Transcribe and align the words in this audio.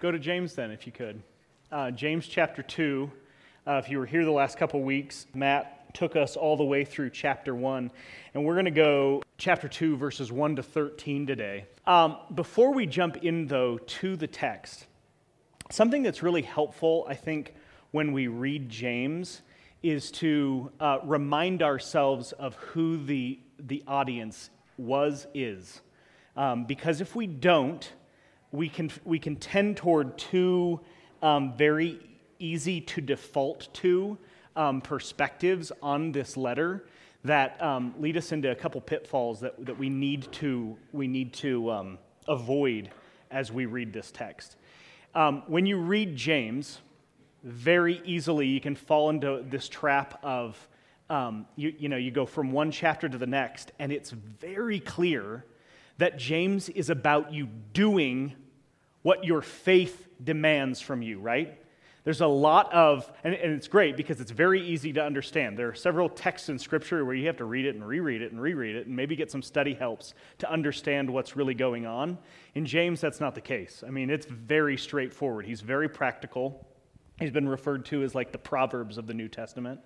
Go 0.00 0.12
to 0.12 0.18
James 0.20 0.54
then, 0.54 0.70
if 0.70 0.86
you 0.86 0.92
could. 0.92 1.20
Uh, 1.72 1.90
James 1.90 2.28
chapter 2.28 2.62
2. 2.62 3.10
Uh, 3.66 3.80
if 3.84 3.90
you 3.90 3.98
were 3.98 4.06
here 4.06 4.24
the 4.24 4.30
last 4.30 4.56
couple 4.56 4.80
weeks, 4.80 5.26
Matt 5.34 5.92
took 5.92 6.14
us 6.14 6.36
all 6.36 6.56
the 6.56 6.64
way 6.64 6.84
through 6.84 7.10
chapter 7.10 7.52
1. 7.52 7.90
And 8.32 8.44
we're 8.44 8.54
going 8.54 8.66
to 8.66 8.70
go 8.70 9.24
chapter 9.38 9.66
2, 9.66 9.96
verses 9.96 10.30
1 10.30 10.54
to 10.54 10.62
13 10.62 11.26
today. 11.26 11.64
Um, 11.84 12.16
before 12.32 12.72
we 12.72 12.86
jump 12.86 13.16
in, 13.24 13.48
though, 13.48 13.78
to 13.78 14.14
the 14.14 14.28
text, 14.28 14.86
something 15.68 16.04
that's 16.04 16.22
really 16.22 16.42
helpful, 16.42 17.04
I 17.08 17.14
think, 17.14 17.56
when 17.90 18.12
we 18.12 18.28
read 18.28 18.68
James 18.68 19.42
is 19.82 20.12
to 20.12 20.70
uh, 20.78 20.98
remind 21.02 21.60
ourselves 21.60 22.30
of 22.30 22.54
who 22.54 23.04
the, 23.04 23.40
the 23.58 23.82
audience 23.88 24.50
was, 24.76 25.26
is. 25.34 25.80
Um, 26.36 26.66
because 26.66 27.00
if 27.00 27.16
we 27.16 27.26
don't, 27.26 27.92
we 28.52 28.68
can, 28.68 28.90
we 29.04 29.18
can 29.18 29.36
tend 29.36 29.76
toward 29.76 30.16
two 30.18 30.80
um, 31.22 31.56
very 31.56 32.00
easy 32.38 32.80
to 32.80 33.00
default 33.00 33.72
to 33.74 34.16
um, 34.56 34.80
perspectives 34.80 35.72
on 35.82 36.12
this 36.12 36.36
letter 36.36 36.86
that 37.24 37.60
um, 37.62 37.94
lead 37.98 38.16
us 38.16 38.32
into 38.32 38.50
a 38.50 38.54
couple 38.54 38.80
pitfalls 38.80 39.40
that, 39.40 39.64
that 39.66 39.76
we 39.76 39.88
need 39.88 40.30
to, 40.32 40.76
we 40.92 41.08
need 41.08 41.32
to 41.32 41.70
um, 41.70 41.98
avoid 42.28 42.90
as 43.30 43.52
we 43.52 43.66
read 43.66 43.92
this 43.92 44.10
text. 44.10 44.56
Um, 45.14 45.42
when 45.46 45.66
you 45.66 45.78
read 45.78 46.16
James, 46.16 46.80
very 47.42 48.00
easily 48.04 48.46
you 48.46 48.60
can 48.60 48.74
fall 48.74 49.10
into 49.10 49.44
this 49.48 49.68
trap 49.68 50.18
of 50.22 50.68
um, 51.10 51.46
you, 51.56 51.72
you 51.78 51.88
know 51.88 51.96
you 51.96 52.10
go 52.10 52.26
from 52.26 52.52
one 52.52 52.70
chapter 52.70 53.08
to 53.08 53.16
the 53.16 53.26
next 53.26 53.72
and 53.78 53.90
it's 53.92 54.10
very 54.10 54.80
clear 54.80 55.44
that 55.98 56.18
james 56.18 56.68
is 56.70 56.90
about 56.90 57.32
you 57.32 57.48
doing 57.72 58.34
what 59.02 59.24
your 59.24 59.42
faith 59.42 60.08
demands 60.22 60.80
from 60.80 61.02
you 61.02 61.18
right? 61.18 61.58
There's 62.04 62.22
a 62.22 62.26
lot 62.26 62.72
of 62.72 63.12
and, 63.22 63.34
it's 63.34 63.68
great 63.68 63.94
because 63.94 64.18
it's 64.18 64.30
very 64.30 64.66
easy 64.66 64.94
to 64.94 65.04
understand. 65.04 65.58
There 65.58 65.68
are 65.68 65.74
several 65.74 66.08
texts 66.08 66.48
in 66.48 66.58
scripture 66.58 67.04
where 67.04 67.14
you 67.14 67.26
have 67.26 67.36
to 67.36 67.44
read 67.44 67.66
it 67.66 67.74
and 67.74 67.86
reread 67.86 68.22
it 68.22 68.32
and 68.32 68.40
reread 68.40 68.76
it 68.76 68.86
and 68.86 68.96
maybe 68.96 69.14
get 69.14 69.30
some 69.30 69.42
study 69.42 69.74
helps 69.74 70.14
to 70.38 70.50
understand 70.50 71.10
what's 71.10 71.36
really 71.36 71.52
going 71.52 71.84
on. 71.84 72.16
In 72.54 72.64
james 72.64 73.02
that's 73.02 73.20
not 73.20 73.34
the 73.34 73.42
case. 73.42 73.84
I 73.86 73.90
mean 73.90 74.08
it's 74.08 74.24
very 74.24 74.78
straightforward. 74.78 75.44
He's 75.44 75.60
very 75.60 75.88
practical. 75.88 76.66
He's 77.18 77.30
been 77.30 77.46
referred 77.46 77.84
to 77.86 78.02
as 78.02 78.14
like 78.14 78.32
the 78.32 78.38
Proverbs 78.38 78.96
of 78.96 79.06
the 79.06 79.14
New 79.14 79.28
Testament. 79.28 79.80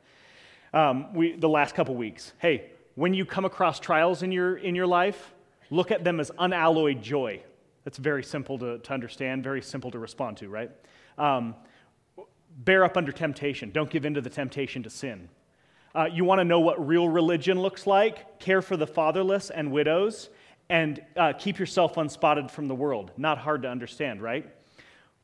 Um, 0.72 1.12
we, 1.14 1.34
the 1.34 1.48
last 1.48 1.74
couple 1.74 1.96
weeks. 1.96 2.32
Hey, 2.38 2.70
when 2.94 3.14
you 3.14 3.24
come 3.24 3.44
across 3.44 3.80
trials 3.80 4.22
in 4.22 4.30
your, 4.30 4.56
in 4.58 4.74
your 4.74 4.86
life, 4.86 5.34
look 5.72 5.90
at 5.90 6.04
them 6.04 6.20
as 6.20 6.30
unalloyed 6.38 7.02
joy. 7.02 7.42
That's 7.84 7.98
very 7.98 8.22
simple 8.22 8.58
to, 8.58 8.78
to 8.78 8.92
understand, 8.92 9.42
very 9.42 9.62
simple 9.62 9.90
to 9.90 9.98
respond 9.98 10.36
to, 10.38 10.48
right? 10.48 10.70
Um, 11.18 11.54
bear 12.56 12.84
up 12.84 12.96
under 12.96 13.10
temptation. 13.10 13.70
Don't 13.70 13.90
give 13.90 14.04
in 14.04 14.14
to 14.14 14.20
the 14.20 14.30
temptation 14.30 14.82
to 14.84 14.90
sin. 14.90 15.28
Uh, 15.94 16.08
you 16.10 16.24
want 16.24 16.38
to 16.38 16.44
know 16.44 16.60
what 16.60 16.86
real 16.86 17.08
religion 17.08 17.60
looks 17.60 17.86
like? 17.86 18.38
Care 18.38 18.62
for 18.62 18.76
the 18.76 18.86
fatherless 18.86 19.50
and 19.50 19.72
widows, 19.72 20.30
and 20.68 21.02
uh, 21.16 21.32
keep 21.32 21.58
yourself 21.58 21.96
unspotted 21.96 22.50
from 22.50 22.68
the 22.68 22.74
world. 22.74 23.10
Not 23.16 23.38
hard 23.38 23.62
to 23.62 23.68
understand, 23.68 24.22
right? 24.22 24.48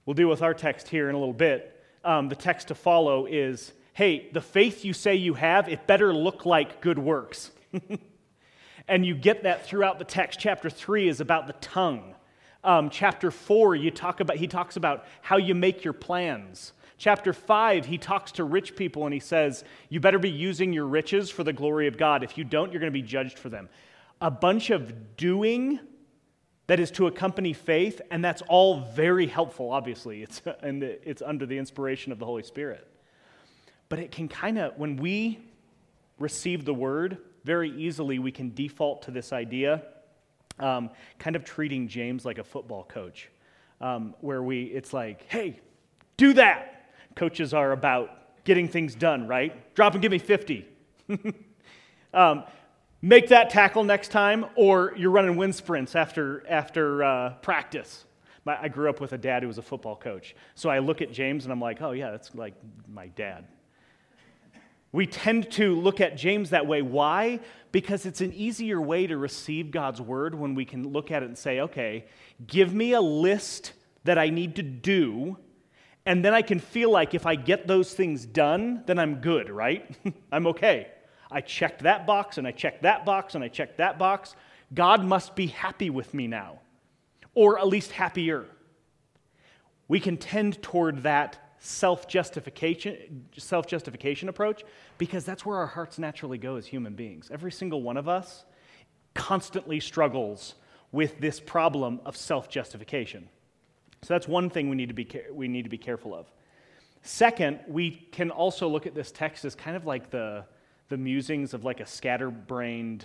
We'll 0.04 0.14
deal 0.14 0.28
with 0.28 0.42
our 0.42 0.54
text 0.54 0.88
here 0.88 1.08
in 1.08 1.14
a 1.14 1.18
little 1.18 1.32
bit 1.32 1.78
um, 2.04 2.28
the 2.28 2.36
text 2.36 2.68
to 2.68 2.74
follow 2.74 3.26
is 3.26 3.72
hey, 3.92 4.28
the 4.32 4.40
faith 4.40 4.84
you 4.84 4.92
say 4.92 5.16
you 5.16 5.34
have, 5.34 5.68
it 5.68 5.88
better 5.88 6.14
look 6.14 6.46
like 6.46 6.80
good 6.80 7.00
works. 7.00 7.50
and 8.88 9.04
you 9.04 9.14
get 9.14 9.42
that 9.42 9.66
throughout 9.66 9.98
the 9.98 10.04
text. 10.04 10.40
Chapter 10.40 10.70
3 10.70 11.08
is 11.08 11.20
about 11.20 11.46
the 11.46 11.52
tongue. 11.54 12.14
Um, 12.64 12.90
chapter 12.90 13.30
4, 13.30 13.76
you 13.76 13.90
talk 13.90 14.20
about, 14.20 14.36
he 14.36 14.46
talks 14.46 14.76
about 14.76 15.06
how 15.20 15.36
you 15.36 15.54
make 15.54 15.84
your 15.84 15.92
plans. 15.92 16.72
Chapter 16.96 17.32
5, 17.32 17.86
he 17.86 17.98
talks 17.98 18.32
to 18.32 18.44
rich 18.44 18.74
people 18.74 19.04
and 19.04 19.14
he 19.14 19.20
says, 19.20 19.62
You 19.88 20.00
better 20.00 20.18
be 20.18 20.30
using 20.30 20.72
your 20.72 20.86
riches 20.86 21.30
for 21.30 21.44
the 21.44 21.52
glory 21.52 21.86
of 21.86 21.96
God. 21.96 22.24
If 22.24 22.36
you 22.36 22.42
don't, 22.42 22.72
you're 22.72 22.80
going 22.80 22.92
to 22.92 22.98
be 22.98 23.06
judged 23.06 23.38
for 23.38 23.48
them. 23.48 23.68
A 24.20 24.30
bunch 24.30 24.70
of 24.70 25.16
doing 25.16 25.78
that 26.66 26.80
is 26.80 26.90
to 26.92 27.06
accompany 27.06 27.52
faith, 27.52 28.00
and 28.10 28.22
that's 28.22 28.42
all 28.48 28.80
very 28.80 29.26
helpful, 29.26 29.70
obviously. 29.70 30.22
It's, 30.22 30.42
and 30.62 30.82
it's 30.82 31.22
under 31.22 31.46
the 31.46 31.58
inspiration 31.58 32.10
of 32.10 32.18
the 32.18 32.26
Holy 32.26 32.42
Spirit. 32.42 32.86
But 33.88 34.00
it 34.00 34.10
can 34.10 34.28
kind 34.28 34.58
of, 34.58 34.76
when 34.76 34.96
we 34.96 35.38
receive 36.18 36.64
the 36.64 36.74
word, 36.74 37.18
very 37.48 37.70
easily 37.70 38.18
we 38.18 38.30
can 38.30 38.52
default 38.52 39.00
to 39.00 39.10
this 39.10 39.32
idea, 39.32 39.82
um, 40.58 40.90
kind 41.18 41.34
of 41.34 41.44
treating 41.44 41.88
James 41.88 42.26
like 42.26 42.36
a 42.36 42.44
football 42.44 42.84
coach, 42.84 43.30
um, 43.80 44.14
where 44.20 44.42
we, 44.42 44.64
it's 44.64 44.92
like, 44.92 45.24
hey, 45.28 45.58
do 46.18 46.34
that. 46.34 46.90
Coaches 47.16 47.54
are 47.54 47.72
about 47.72 48.44
getting 48.44 48.68
things 48.68 48.94
done, 48.94 49.26
right? 49.26 49.74
Drop 49.74 49.94
and 49.94 50.02
give 50.02 50.12
me 50.12 50.18
50. 50.18 50.68
um, 52.12 52.44
make 53.00 53.28
that 53.28 53.48
tackle 53.48 53.82
next 53.82 54.08
time, 54.08 54.44
or 54.54 54.92
you're 54.98 55.10
running 55.10 55.38
wind 55.38 55.54
sprints 55.54 55.96
after, 55.96 56.44
after 56.50 57.02
uh, 57.02 57.30
practice. 57.40 58.04
My, 58.44 58.60
I 58.60 58.68
grew 58.68 58.90
up 58.90 59.00
with 59.00 59.14
a 59.14 59.18
dad 59.18 59.42
who 59.42 59.46
was 59.48 59.56
a 59.56 59.62
football 59.62 59.96
coach. 59.96 60.36
So 60.54 60.68
I 60.68 60.80
look 60.80 61.00
at 61.00 61.12
James 61.12 61.46
and 61.46 61.52
I'm 61.52 61.62
like, 61.62 61.80
oh, 61.80 61.92
yeah, 61.92 62.10
that's 62.10 62.34
like 62.34 62.52
my 62.92 63.06
dad. 63.06 63.46
We 64.90 65.06
tend 65.06 65.50
to 65.52 65.74
look 65.74 66.00
at 66.00 66.16
James 66.16 66.50
that 66.50 66.66
way. 66.66 66.82
Why? 66.82 67.40
Because 67.72 68.06
it's 68.06 68.20
an 68.20 68.32
easier 68.32 68.80
way 68.80 69.06
to 69.06 69.16
receive 69.16 69.70
God's 69.70 70.00
word 70.00 70.34
when 70.34 70.54
we 70.54 70.64
can 70.64 70.92
look 70.92 71.10
at 71.10 71.22
it 71.22 71.26
and 71.26 71.36
say, 71.36 71.60
okay, 71.60 72.06
give 72.46 72.72
me 72.72 72.92
a 72.92 73.00
list 73.00 73.74
that 74.04 74.18
I 74.18 74.30
need 74.30 74.56
to 74.56 74.62
do, 74.62 75.36
and 76.06 76.24
then 76.24 76.32
I 76.32 76.40
can 76.40 76.58
feel 76.58 76.90
like 76.90 77.12
if 77.12 77.26
I 77.26 77.34
get 77.34 77.66
those 77.66 77.92
things 77.92 78.24
done, 78.24 78.82
then 78.86 78.98
I'm 78.98 79.16
good, 79.16 79.50
right? 79.50 79.94
I'm 80.32 80.46
okay. 80.46 80.88
I 81.30 81.42
checked 81.42 81.82
that 81.82 82.06
box 82.06 82.38
and 82.38 82.46
I 82.46 82.52
checked 82.52 82.82
that 82.82 83.04
box 83.04 83.34
and 83.34 83.44
I 83.44 83.48
checked 83.48 83.76
that 83.76 83.98
box. 83.98 84.34
God 84.72 85.04
must 85.04 85.36
be 85.36 85.48
happy 85.48 85.90
with 85.90 86.14
me 86.14 86.26
now, 86.26 86.60
or 87.34 87.58
at 87.58 87.66
least 87.66 87.92
happier. 87.92 88.46
We 89.86 90.00
can 90.00 90.16
tend 90.16 90.62
toward 90.62 91.02
that 91.02 91.47
self 91.60 92.06
justification 92.08 93.26
self 93.36 93.66
justification 93.66 94.28
approach 94.28 94.64
because 94.96 95.24
that's 95.24 95.44
where 95.44 95.58
our 95.58 95.66
hearts 95.66 95.98
naturally 95.98 96.38
go 96.38 96.56
as 96.56 96.66
human 96.66 96.94
beings. 96.94 97.30
Every 97.32 97.52
single 97.52 97.82
one 97.82 97.96
of 97.96 98.08
us 98.08 98.44
constantly 99.14 99.80
struggles 99.80 100.54
with 100.92 101.18
this 101.20 101.40
problem 101.40 102.00
of 102.04 102.16
self 102.16 102.48
justification. 102.48 103.28
So 104.02 104.14
that's 104.14 104.28
one 104.28 104.48
thing 104.48 104.70
we 104.70 104.76
need, 104.76 104.88
to 104.88 104.94
be, 104.94 105.08
we 105.32 105.48
need 105.48 105.64
to 105.64 105.68
be 105.68 105.78
careful 105.78 106.14
of. 106.14 106.30
Second, 107.02 107.60
we 107.66 107.90
can 108.12 108.30
also 108.30 108.68
look 108.68 108.86
at 108.86 108.94
this 108.94 109.10
text 109.10 109.44
as 109.44 109.54
kind 109.54 109.76
of 109.76 109.86
like 109.86 110.10
the, 110.10 110.44
the 110.88 110.96
musings 110.96 111.52
of 111.52 111.64
like 111.64 111.80
a 111.80 111.86
scatterbrained, 111.86 113.04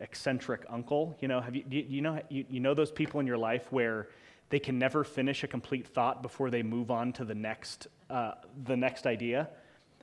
eccentric 0.00 0.64
uncle. 0.68 1.16
You 1.20 1.28
know, 1.28 1.40
have 1.40 1.54
you, 1.54 1.64
you, 1.68 2.02
know, 2.02 2.20
you, 2.28 2.44
you 2.50 2.60
know 2.60 2.74
those 2.74 2.90
people 2.90 3.20
in 3.20 3.26
your 3.26 3.38
life 3.38 3.70
where 3.70 4.08
they 4.52 4.60
can 4.60 4.78
never 4.78 5.02
finish 5.02 5.42
a 5.42 5.48
complete 5.48 5.86
thought 5.88 6.22
before 6.22 6.50
they 6.50 6.62
move 6.62 6.90
on 6.90 7.12
to 7.14 7.24
the 7.24 7.34
next, 7.34 7.88
uh, 8.10 8.32
the 8.64 8.76
next 8.76 9.06
idea? 9.06 9.48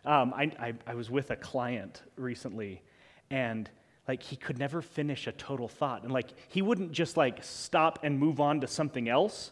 Um, 0.03 0.33
I, 0.35 0.51
I, 0.59 0.73
I 0.87 0.95
was 0.95 1.09
with 1.11 1.29
a 1.29 1.35
client 1.35 2.01
recently, 2.17 2.81
and 3.29 3.69
like 4.07 4.23
he 4.23 4.35
could 4.35 4.57
never 4.57 4.81
finish 4.81 5.27
a 5.27 5.31
total 5.31 5.67
thought 5.67 6.01
and 6.01 6.11
like 6.11 6.29
he 6.47 6.63
wouldn't 6.63 6.91
just 6.91 7.15
like 7.15 7.43
stop 7.43 7.99
and 8.01 8.17
move 8.17 8.39
on 8.39 8.59
to 8.61 8.65
something 8.65 9.07
else 9.07 9.51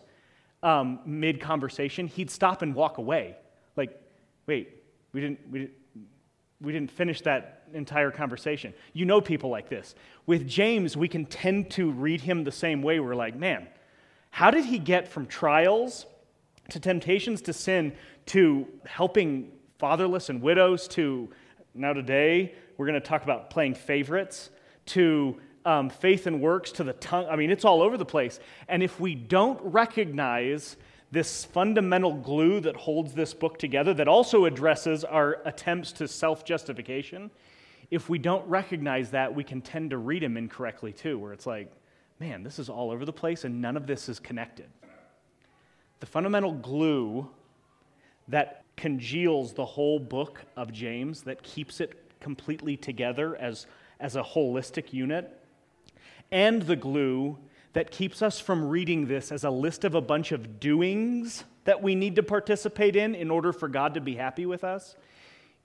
um, 0.63 0.99
mid 1.05 1.39
conversation 1.39 2.07
he'd 2.07 2.31
stop 2.31 2.63
and 2.63 2.73
walk 2.73 2.97
away 2.97 3.35
like 3.75 4.01
wait 4.47 4.81
we 5.13 5.21
didn't 5.21 5.39
we 5.51 5.59
didn't 5.59 5.73
we 6.59 6.73
didn't 6.73 6.91
finish 6.91 7.21
that 7.21 7.63
entire 7.73 8.11
conversation. 8.11 8.73
You 8.93 9.05
know 9.05 9.21
people 9.21 9.49
like 9.49 9.69
this. 9.69 9.95
With 10.25 10.47
James, 10.47 10.97
we 10.97 11.07
can 11.07 11.25
tend 11.25 11.69
to 11.71 11.91
read 11.91 12.21
him 12.21 12.43
the 12.43 12.51
same 12.51 12.81
way. 12.81 12.99
We're 12.99 13.15
like, 13.15 13.35
man, 13.35 13.67
how 14.31 14.51
did 14.51 14.65
he 14.65 14.79
get 14.79 15.07
from 15.07 15.25
trials 15.25 16.05
to 16.69 16.79
temptations 16.79 17.41
to 17.43 17.53
sin 17.53 17.93
to 18.27 18.67
helping 18.85 19.51
fatherless 19.79 20.29
and 20.29 20.41
widows 20.41 20.87
to 20.87 21.29
now 21.73 21.93
today 21.93 22.53
we're 22.77 22.85
going 22.85 22.99
to 22.99 23.07
talk 23.07 23.23
about 23.23 23.49
playing 23.49 23.73
favorites 23.73 24.49
to 24.85 25.39
um, 25.67 25.89
faith 25.89 26.27
and 26.27 26.41
works 26.41 26.71
to 26.71 26.83
the 26.83 26.93
tongue. 26.93 27.27
I 27.29 27.35
mean, 27.35 27.51
it's 27.51 27.65
all 27.65 27.81
over 27.81 27.97
the 27.97 28.05
place. 28.05 28.39
And 28.69 28.81
if 28.81 28.99
we 29.01 29.15
don't 29.15 29.59
recognize 29.61 30.77
this 31.11 31.43
fundamental 31.43 32.13
glue 32.13 32.61
that 32.61 32.75
holds 32.75 33.13
this 33.13 33.33
book 33.33 33.59
together, 33.59 33.93
that 33.95 34.07
also 34.07 34.45
addresses 34.45 35.03
our 35.03 35.41
attempts 35.45 35.91
to 35.93 36.07
self 36.07 36.45
justification, 36.45 37.29
if 37.91 38.09
we 38.09 38.17
don't 38.17 38.47
recognize 38.47 39.11
that, 39.11 39.33
we 39.33 39.43
can 39.43 39.61
tend 39.61 39.89
to 39.89 39.97
read 39.97 40.23
him 40.23 40.37
incorrectly 40.37 40.93
too, 40.93 41.19
where 41.19 41.33
it's 41.33 41.45
like, 41.45 41.71
man, 42.19 42.43
this 42.43 42.59
is 42.59 42.69
all 42.69 42.91
over 42.91 43.05
the 43.05 43.13
place 43.13 43.43
and 43.43 43.61
none 43.61 43.77
of 43.77 43.87
this 43.87 44.09
is 44.09 44.19
connected. 44.19 44.67
The 45.99 46.05
fundamental 46.05 46.53
glue 46.53 47.29
that 48.27 48.63
congeals 48.75 49.53
the 49.53 49.65
whole 49.65 49.99
book 49.99 50.43
of 50.55 50.71
James, 50.71 51.23
that 51.23 51.41
keeps 51.43 51.79
it 51.79 52.19
completely 52.19 52.77
together 52.77 53.35
as, 53.35 53.65
as 53.99 54.15
a 54.15 54.23
holistic 54.23 54.93
unit, 54.93 55.39
and 56.31 56.61
the 56.63 56.75
glue 56.75 57.37
that 57.73 57.91
keeps 57.91 58.21
us 58.21 58.39
from 58.39 58.67
reading 58.67 59.07
this 59.07 59.31
as 59.31 59.43
a 59.43 59.49
list 59.49 59.83
of 59.83 59.95
a 59.95 60.01
bunch 60.01 60.31
of 60.31 60.59
doings 60.59 61.43
that 61.65 61.81
we 61.81 61.95
need 61.95 62.15
to 62.15 62.23
participate 62.23 62.95
in 62.95 63.15
in 63.15 63.29
order 63.29 63.53
for 63.53 63.67
God 63.67 63.93
to 63.93 64.01
be 64.01 64.15
happy 64.15 64.45
with 64.45 64.63
us 64.63 64.95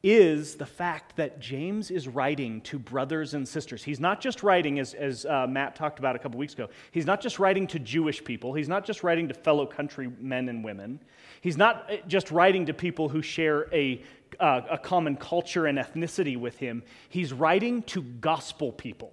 is 0.02 0.56
the 0.56 0.66
fact 0.66 1.14
that 1.14 1.38
James 1.38 1.90
is 1.90 2.08
writing 2.08 2.60
to 2.62 2.78
brothers 2.78 3.34
and 3.34 3.46
sisters. 3.46 3.84
He's 3.84 4.00
not 4.00 4.20
just 4.20 4.42
writing, 4.42 4.80
as, 4.80 4.94
as 4.94 5.24
uh, 5.24 5.46
Matt 5.48 5.76
talked 5.76 6.00
about 6.00 6.16
a 6.16 6.18
couple 6.18 6.38
weeks 6.38 6.54
ago, 6.54 6.68
he's 6.90 7.06
not 7.06 7.20
just 7.20 7.38
writing 7.38 7.68
to 7.68 7.78
Jewish 7.78 8.22
people, 8.24 8.52
he's 8.52 8.68
not 8.68 8.84
just 8.84 9.04
writing 9.04 9.28
to 9.28 9.34
fellow 9.34 9.64
countrymen 9.64 10.48
and 10.48 10.64
women, 10.64 10.98
he's 11.40 11.56
not 11.56 11.88
uh, 11.88 11.96
just 12.08 12.32
writing 12.32 12.66
to 12.66 12.74
people 12.74 13.08
who 13.08 13.22
share 13.22 13.72
a, 13.72 14.02
uh, 14.40 14.62
a 14.72 14.78
common 14.78 15.16
culture 15.16 15.66
and 15.66 15.78
ethnicity 15.78 16.36
with 16.36 16.56
him, 16.56 16.82
he's 17.08 17.32
writing 17.32 17.82
to 17.84 18.02
gospel 18.02 18.72
people. 18.72 19.12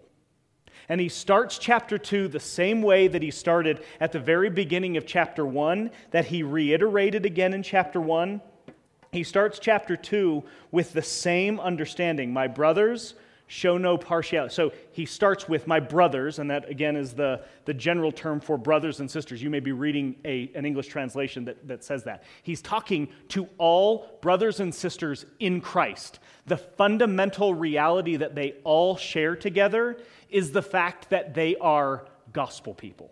And 0.87 0.99
he 0.99 1.09
starts 1.09 1.59
chapter 1.59 1.99
2 1.99 2.29
the 2.29 2.39
same 2.39 2.81
way 2.81 3.07
that 3.07 3.21
he 3.21 3.29
started 3.29 3.83
at 3.99 4.11
the 4.11 4.19
very 4.19 4.49
beginning 4.49 4.97
of 4.97 5.05
chapter 5.05 5.45
1, 5.45 5.91
that 6.09 6.25
he 6.25 6.41
reiterated 6.41 7.27
again 7.27 7.53
in 7.53 7.61
chapter 7.61 8.01
1 8.01 8.41
he 9.11 9.23
starts 9.23 9.59
chapter 9.59 9.95
2 9.95 10.43
with 10.71 10.93
the 10.93 11.01
same 11.01 11.59
understanding. 11.59 12.31
My 12.31 12.47
brothers, 12.47 13.15
show 13.49 13.79
no 13.79 13.97
partiality. 13.97 14.53
So 14.53 14.71
he 14.91 15.05
starts 15.05 15.49
with 15.49 15.65
my 15.65 15.79
brothers, 15.79 16.37
and 16.37 16.49
that 16.51 16.69
again 16.69 16.95
is 16.95 17.13
the, 17.13 17.41
the 17.65 17.73
general 17.73 18.11
term 18.11 18.39
for 18.39 18.57
brothers 18.59 18.99
and 18.99 19.09
sisters. 19.09 19.41
You 19.41 19.49
may 19.49 19.59
be 19.59 19.71
reading 19.71 20.15
a, 20.23 20.51
an 20.53 20.65
English 20.65 20.87
translation 20.87 21.45
that, 21.45 21.67
that 21.67 21.83
says 21.83 22.03
that. 22.03 22.23
He's 22.43 22.61
talking 22.61 23.09
to 23.29 23.49
all 23.57 24.19
brothers 24.21 24.59
and 24.59 24.73
sisters 24.73 25.25
in 25.39 25.61
Christ. 25.61 26.19
The 26.45 26.57
fundamental 26.57 27.55
reality 27.55 28.17
that 28.17 28.35
they 28.35 28.53
all 28.63 28.95
share 28.95 29.35
together 29.35 29.97
is 30.29 30.51
the 30.51 30.61
fact 30.61 31.09
that 31.09 31.33
they 31.33 31.55
are 31.55 32.05
gospel 32.31 32.75
people. 32.75 33.11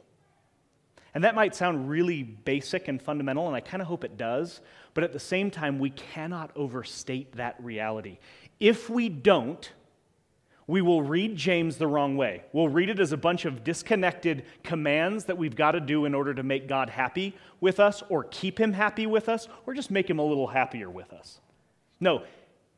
And 1.16 1.24
that 1.24 1.34
might 1.34 1.56
sound 1.56 1.90
really 1.90 2.22
basic 2.22 2.88
and 2.88 3.02
fundamental, 3.02 3.48
and 3.48 3.56
I 3.56 3.60
kind 3.60 3.82
of 3.82 3.88
hope 3.88 4.04
it 4.04 4.18
does, 4.18 4.62
but 4.98 5.04
at 5.04 5.14
the 5.14 5.20
same 5.20 5.52
time, 5.52 5.78
we 5.78 5.92
cannot 5.92 6.50
overstate 6.56 7.34
that 7.34 7.56
reality. 7.60 8.18
If 8.60 8.90
we 8.90 9.10
don't, 9.10 9.72
we 10.66 10.82
will 10.82 11.04
read 11.04 11.36
James 11.36 11.78
the 11.78 11.86
wrong 11.86 12.18
way. 12.18 12.42
We'll 12.52 12.70
read 12.70 12.90
it 12.90 13.00
as 13.00 13.12
a 13.12 13.18
bunch 13.18 13.46
of 13.46 13.64
disconnected 13.64 14.46
commands 14.64 15.26
that 15.26 15.38
we've 15.38 15.56
got 15.56 15.74
to 15.74 15.80
do 15.80 16.06
in 16.06 16.16
order 16.16 16.34
to 16.34 16.42
make 16.42 16.68
God 16.68 16.90
happy 16.90 17.36
with 17.62 17.80
us, 17.80 18.02
or 18.10 18.24
keep 18.24 18.60
him 18.60 18.74
happy 18.74 19.06
with 19.06 19.30
us, 19.30 19.48
or 19.68 19.76
just 19.76 19.92
make 19.92 20.10
him 20.10 20.18
a 20.18 20.26
little 20.26 20.48
happier 20.48 20.90
with 20.90 21.14
us. 21.14 21.42
No, 22.00 22.24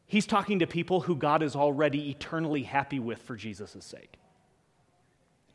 he's 0.06 0.26
talking 0.26 0.60
to 0.60 0.68
people 0.68 1.00
who 1.00 1.16
God 1.16 1.42
is 1.42 1.56
already 1.56 2.10
eternally 2.10 2.64
happy 2.64 3.00
with 3.00 3.22
for 3.22 3.38
Jesus' 3.38 3.78
sake. 3.80 4.20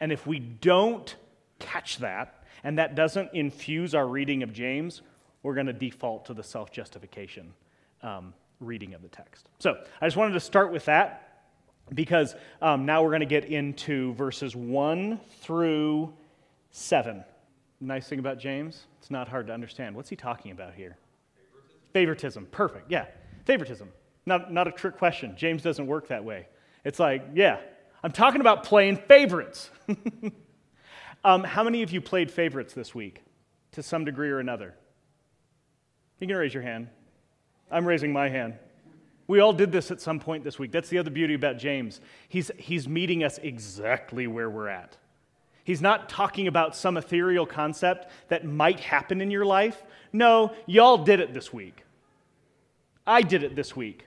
And 0.01 0.11
if 0.11 0.27
we 0.27 0.39
don't 0.39 1.15
catch 1.59 1.99
that, 1.99 2.43
and 2.63 2.79
that 2.79 2.95
doesn't 2.95 3.35
infuse 3.35 3.95
our 3.95 4.07
reading 4.07 4.43
of 4.43 4.55
James, 4.55 5.03
we're 5.45 5.55
going 5.55 5.67
to 5.67 5.73
default 5.73 6.25
to 6.25 6.35
the 6.35 6.43
self 6.43 6.73
justification 6.73 7.55
um, 8.03 8.35
reading 8.59 8.95
of 8.95 9.03
the 9.03 9.09
text. 9.09 9.49
So 9.61 9.77
I 10.01 10.07
just 10.07 10.17
wanted 10.17 10.33
to 10.33 10.41
start 10.41 10.73
with 10.73 10.87
that 10.87 11.43
because 11.95 12.35
um, 12.61 12.85
now 12.87 13.03
we're 13.03 13.11
going 13.11 13.21
to 13.21 13.27
get 13.27 13.45
into 13.45 14.15
verses 14.15 14.57
1 14.57 15.21
through 15.41 16.13
7. 16.73 17.23
Nice 17.81 18.09
thing 18.09 18.19
about 18.19 18.39
James, 18.39 18.87
it's 18.99 19.11
not 19.11 19.29
hard 19.29 19.47
to 19.47 19.53
understand. 19.53 19.95
What's 19.95 20.09
he 20.09 20.17
talking 20.17 20.51
about 20.51 20.75
here? 20.75 20.97
Favoritism. 21.37 21.81
Favoritism. 21.93 22.47
Perfect. 22.51 22.91
Yeah. 22.91 23.07
Favoritism. 23.45 23.91
Not, 24.27 24.51
not 24.51 24.67
a 24.67 24.73
trick 24.73 24.97
question. 24.97 25.35
James 25.37 25.63
doesn't 25.63 25.87
work 25.87 26.09
that 26.09 26.25
way. 26.25 26.49
It's 26.85 26.99
like, 26.99 27.27
yeah, 27.35 27.61
I'm 28.03 28.13
talking 28.13 28.41
about 28.41 28.65
playing 28.65 28.97
favorites. 28.97 29.71
um, 31.25 31.45
how 31.45 31.63
many 31.63 31.83
of 31.83 31.93
you 31.93 32.01
played 32.01 32.31
favorites 32.31 32.73
this 32.73 32.95
week 32.95 33.23
to 33.73 33.83
some 33.83 34.07
degree 34.07 34.31
or 34.31 34.39
another? 34.39 34.75
You 36.21 36.27
can 36.27 36.37
raise 36.37 36.55
your 36.55 36.63
hand. 36.63 36.89
I'm 37.71 37.87
raising 37.87 38.13
my 38.13 38.29
hand. 38.29 38.55
We 39.27 39.41
all 39.41 39.53
did 39.53 39.73
this 39.73 39.91
at 39.91 40.01
some 40.01 40.21
point 40.21 40.45
this 40.45 40.59
week. 40.59 40.71
That's 40.71 40.89
the 40.89 40.99
other 40.99 41.11
beauty 41.11 41.35
about 41.35 41.59
James. 41.59 42.01
He's, 42.29 42.51
he's 42.59 42.87
meeting 42.89 43.25
us 43.25 43.39
exactly 43.39 44.27
where 44.27 44.51
we're 44.51 44.69
at. 44.69 44.97
He's 45.65 45.81
not 45.81 46.11
talking 46.11 46.47
about 46.47 46.77
some 46.77 46.99
ethereal 46.99 47.47
concept 47.47 48.11
that 48.29 48.45
might 48.45 48.81
happen 48.81 49.23
in 49.23 49.31
your 49.31 49.47
life. 49.47 49.83
No, 50.13 50.53
y'all 50.67 50.99
did 50.99 51.21
it 51.21 51.33
this 51.33 51.53
week. 51.53 51.85
I 53.07 53.23
did 53.23 53.43
it 53.43 53.57
this 53.57 53.75
week. 53.75 54.07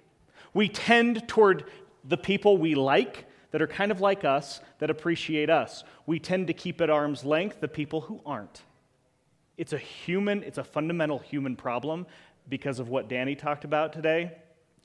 We 0.53 0.69
tend 0.69 1.27
toward 1.27 1.65
the 2.03 2.17
people 2.17 2.57
we 2.57 2.75
like 2.75 3.25
that 3.51 3.61
are 3.61 3.67
kind 3.67 3.91
of 3.91 4.01
like 4.01 4.23
us, 4.23 4.61
that 4.79 4.89
appreciate 4.91 5.49
us. 5.49 5.83
We 6.05 6.19
tend 6.19 6.47
to 6.47 6.53
keep 6.53 6.79
at 6.79 6.91
arm's 6.91 7.23
length 7.25 7.59
the 7.59 7.67
people 7.67 8.01
who 8.01 8.21
aren't. 8.25 8.61
It's 9.57 9.73
a 9.73 9.77
human, 9.77 10.43
it's 10.43 10.57
a 10.57 10.63
fundamental 10.63 11.19
human 11.19 11.55
problem 11.55 12.05
because 12.47 12.79
of 12.79 12.89
what 12.89 13.09
Danny 13.09 13.35
talked 13.35 13.65
about 13.65 13.93
today 13.93 14.31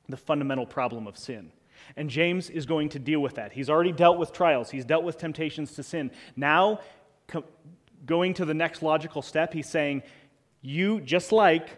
the 0.08 0.16
fundamental 0.16 0.66
problem 0.66 1.06
of 1.06 1.16
sin. 1.16 1.52
And 1.96 2.08
James 2.08 2.50
is 2.50 2.66
going 2.66 2.88
to 2.90 2.98
deal 2.98 3.20
with 3.20 3.34
that. 3.36 3.52
He's 3.52 3.68
already 3.68 3.92
dealt 3.92 4.18
with 4.18 4.32
trials, 4.32 4.70
he's 4.70 4.84
dealt 4.84 5.04
with 5.04 5.18
temptations 5.18 5.72
to 5.72 5.82
sin. 5.82 6.10
Now, 6.36 6.80
co- 7.26 7.44
going 8.06 8.34
to 8.34 8.44
the 8.44 8.54
next 8.54 8.82
logical 8.82 9.22
step, 9.22 9.52
he's 9.52 9.68
saying, 9.68 10.02
You, 10.60 11.00
just 11.00 11.32
like 11.32 11.70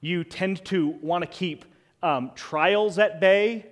you 0.00 0.24
tend 0.24 0.64
to 0.66 0.88
want 1.00 1.22
to 1.22 1.30
keep 1.30 1.64
um, 2.02 2.30
trials 2.34 2.98
at 2.98 3.20
bay, 3.20 3.66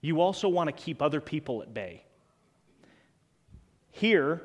you 0.00 0.20
also 0.20 0.48
want 0.48 0.68
to 0.68 0.72
keep 0.72 1.02
other 1.02 1.20
people 1.20 1.62
at 1.62 1.72
bay. 1.72 2.02
Here, 3.90 4.42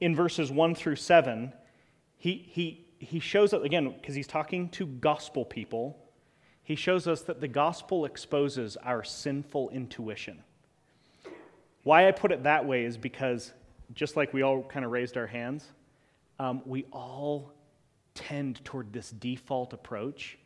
in 0.00 0.14
verses 0.14 0.50
1 0.50 0.74
through 0.74 0.96
7, 0.96 1.52
he, 2.16 2.46
he, 2.50 2.86
he 2.98 3.20
shows 3.20 3.52
up, 3.52 3.64
again, 3.64 3.90
because 3.90 4.14
he's 4.14 4.26
talking 4.26 4.68
to 4.70 4.86
gospel 4.86 5.44
people, 5.44 5.98
he 6.62 6.76
shows 6.76 7.06
us 7.06 7.22
that 7.22 7.40
the 7.40 7.48
gospel 7.48 8.04
exposes 8.04 8.76
our 8.78 9.02
sinful 9.02 9.70
intuition. 9.70 10.42
Why 11.82 12.08
I 12.08 12.12
put 12.12 12.32
it 12.32 12.42
that 12.42 12.66
way 12.66 12.84
is 12.84 12.98
because, 12.98 13.52
just 13.94 14.16
like 14.16 14.34
we 14.34 14.42
all 14.42 14.62
kind 14.62 14.84
of 14.84 14.90
raised 14.90 15.16
our 15.16 15.26
hands, 15.26 15.64
um, 16.38 16.60
we 16.66 16.84
all 16.92 17.52
tend 18.14 18.64
toward 18.64 18.92
this 18.92 19.10
default 19.10 19.72
approach 19.72 20.38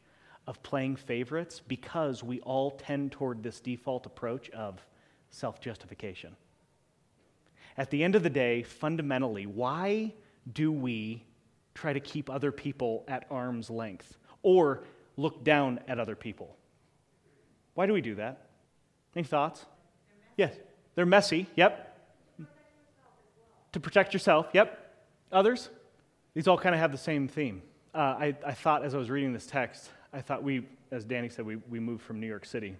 of 0.46 0.62
playing 0.62 0.96
favorites 0.96 1.60
because 1.66 2.22
we 2.22 2.40
all 2.40 2.72
tend 2.72 3.12
toward 3.12 3.42
this 3.42 3.60
default 3.60 4.06
approach 4.06 4.50
of 4.50 4.84
self 5.30 5.60
justification. 5.60 6.36
At 7.76 7.90
the 7.90 8.04
end 8.04 8.14
of 8.14 8.22
the 8.22 8.30
day, 8.30 8.62
fundamentally, 8.62 9.46
why 9.46 10.12
do 10.52 10.70
we 10.70 11.24
try 11.74 11.92
to 11.92 12.00
keep 12.00 12.28
other 12.28 12.52
people 12.52 13.04
at 13.08 13.26
arm's 13.30 13.70
length 13.70 14.18
or 14.42 14.84
look 15.16 15.42
down 15.44 15.80
at 15.88 15.98
other 15.98 16.16
people? 16.16 16.56
Why 17.74 17.86
do 17.86 17.92
we 17.92 18.00
do 18.00 18.16
that? 18.16 18.48
Any 19.16 19.24
thoughts? 19.24 19.64
Yes. 20.36 20.54
They're 20.94 21.06
messy. 21.06 21.46
Yep. 21.56 21.88
To 23.72 23.80
protect 23.80 24.12
yourself. 24.12 24.48
Yep. 24.52 24.78
Others? 25.30 25.70
These 26.34 26.48
all 26.48 26.58
kind 26.58 26.74
of 26.74 26.80
have 26.80 26.92
the 26.92 26.98
same 26.98 27.28
theme. 27.28 27.62
Uh, 27.94 27.98
I, 27.98 28.36
I 28.46 28.52
thought 28.52 28.84
as 28.84 28.94
I 28.94 28.98
was 28.98 29.10
reading 29.10 29.32
this 29.32 29.46
text, 29.46 29.90
I 30.12 30.20
thought 30.20 30.42
we, 30.42 30.66
as 30.90 31.04
Danny 31.04 31.28
said, 31.28 31.46
we, 31.46 31.56
we 31.56 31.80
moved 31.80 32.02
from 32.02 32.20
New 32.20 32.26
York 32.26 32.44
City. 32.44 32.76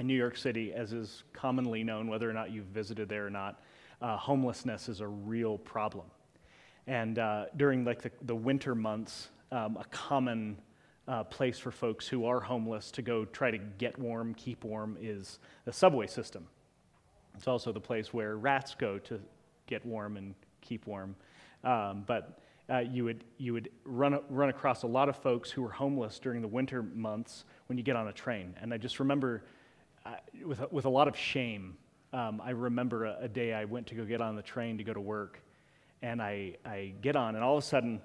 In 0.00 0.06
New 0.06 0.14
York 0.14 0.36
City, 0.36 0.72
as 0.72 0.92
is 0.92 1.24
commonly 1.32 1.82
known, 1.82 2.08
whether 2.08 2.28
or 2.28 2.32
not 2.32 2.50
you've 2.50 2.66
visited 2.66 3.08
there 3.08 3.26
or 3.26 3.30
not, 3.30 3.60
uh, 4.00 4.16
homelessness 4.16 4.88
is 4.88 5.00
a 5.00 5.06
real 5.06 5.58
problem. 5.58 6.06
And 6.86 7.18
uh, 7.18 7.46
during 7.56 7.84
like 7.84 8.02
the, 8.02 8.10
the 8.22 8.34
winter 8.34 8.74
months, 8.74 9.28
um, 9.52 9.76
a 9.76 9.84
common 9.90 10.58
uh, 11.06 11.24
place 11.24 11.58
for 11.58 11.70
folks 11.70 12.06
who 12.06 12.26
are 12.26 12.40
homeless 12.40 12.90
to 12.92 13.02
go 13.02 13.24
try 13.24 13.50
to 13.50 13.58
get 13.58 13.98
warm, 13.98 14.34
keep 14.34 14.64
warm, 14.64 14.96
is 15.00 15.38
the 15.64 15.72
subway 15.72 16.06
system. 16.06 16.46
It's 17.36 17.48
also 17.48 17.72
the 17.72 17.80
place 17.80 18.12
where 18.12 18.36
rats 18.36 18.74
go 18.74 18.98
to 19.00 19.20
get 19.66 19.84
warm 19.84 20.16
and 20.16 20.34
keep 20.60 20.86
warm. 20.86 21.16
Um, 21.64 22.04
but 22.06 22.40
uh, 22.70 22.78
you 22.78 23.04
would, 23.04 23.24
you 23.38 23.52
would 23.54 23.70
run, 23.84 24.18
run 24.28 24.48
across 24.50 24.82
a 24.82 24.86
lot 24.86 25.08
of 25.08 25.16
folks 25.16 25.50
who 25.50 25.62
were 25.62 25.70
homeless 25.70 26.18
during 26.18 26.42
the 26.42 26.48
winter 26.48 26.82
months 26.82 27.44
when 27.66 27.78
you 27.78 27.84
get 27.84 27.96
on 27.96 28.08
a 28.08 28.12
train. 28.12 28.54
And 28.60 28.74
I 28.74 28.76
just 28.76 29.00
remember 29.00 29.44
uh, 30.04 30.12
with, 30.44 30.70
with 30.70 30.84
a 30.84 30.90
lot 30.90 31.08
of 31.08 31.16
shame 31.16 31.76
um, 32.12 32.40
I 32.42 32.50
remember 32.50 33.04
a, 33.04 33.18
a, 33.22 33.28
day 33.28 33.52
I 33.52 33.64
went 33.64 33.86
to 33.88 33.94
go 33.94 34.04
get 34.04 34.20
on 34.20 34.36
the 34.36 34.42
train 34.42 34.78
to 34.78 34.84
go 34.84 34.94
to 34.94 35.00
work, 35.00 35.40
and 36.02 36.22
I, 36.22 36.56
I 36.64 36.94
get 37.02 37.16
on, 37.16 37.34
and 37.34 37.44
all 37.44 37.56
of 37.56 37.62
a 37.62 37.66
sudden, 37.66 38.00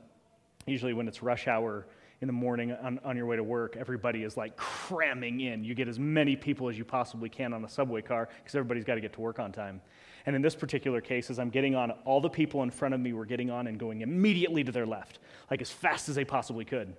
usually 0.65 0.93
when 0.93 1.07
it's 1.07 1.23
rush 1.23 1.47
hour 1.47 1.85
in 2.21 2.27
the 2.27 2.33
morning 2.33 2.71
on, 2.71 2.99
on 3.03 3.17
your 3.17 3.25
way 3.25 3.35
to 3.35 3.43
work, 3.43 3.75
everybody 3.77 4.23
is 4.23 4.37
like 4.37 4.55
cramming 4.55 5.41
in. 5.41 5.63
You 5.63 5.75
get 5.75 5.87
as 5.89 5.99
many 5.99 6.37
people 6.37 6.69
as 6.69 6.77
you 6.77 6.85
possibly 6.85 7.27
can 7.27 7.53
on 7.53 7.65
a 7.65 7.69
subway 7.69 8.01
car 8.01 8.29
because 8.37 8.55
everybody's 8.55 8.85
got 8.85 8.95
to 8.95 9.01
get 9.01 9.11
to 9.13 9.21
work 9.21 9.39
on 9.39 9.51
time. 9.51 9.81
And 10.25 10.33
in 10.33 10.41
this 10.41 10.55
particular 10.55 11.01
case, 11.01 11.29
as 11.29 11.37
I'm 11.37 11.49
getting 11.49 11.75
on, 11.75 11.91
all 12.05 12.21
the 12.21 12.29
people 12.29 12.63
in 12.63 12.71
front 12.71 12.93
of 12.93 13.01
me 13.01 13.11
were 13.11 13.25
getting 13.25 13.49
on 13.49 13.67
and 13.67 13.77
going 13.77 14.01
immediately 14.01 14.63
to 14.63 14.71
their 14.71 14.85
left, 14.85 15.19
like 15.51 15.61
as 15.61 15.69
fast 15.69 16.07
as 16.07 16.15
they 16.15 16.23
possibly 16.23 16.63
could. 16.63 16.93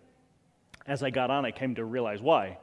As 0.86 1.02
I 1.02 1.08
got 1.08 1.30
on, 1.30 1.46
I 1.46 1.50
came 1.50 1.74
to 1.76 1.84
realize 1.86 2.20
why. 2.20 2.58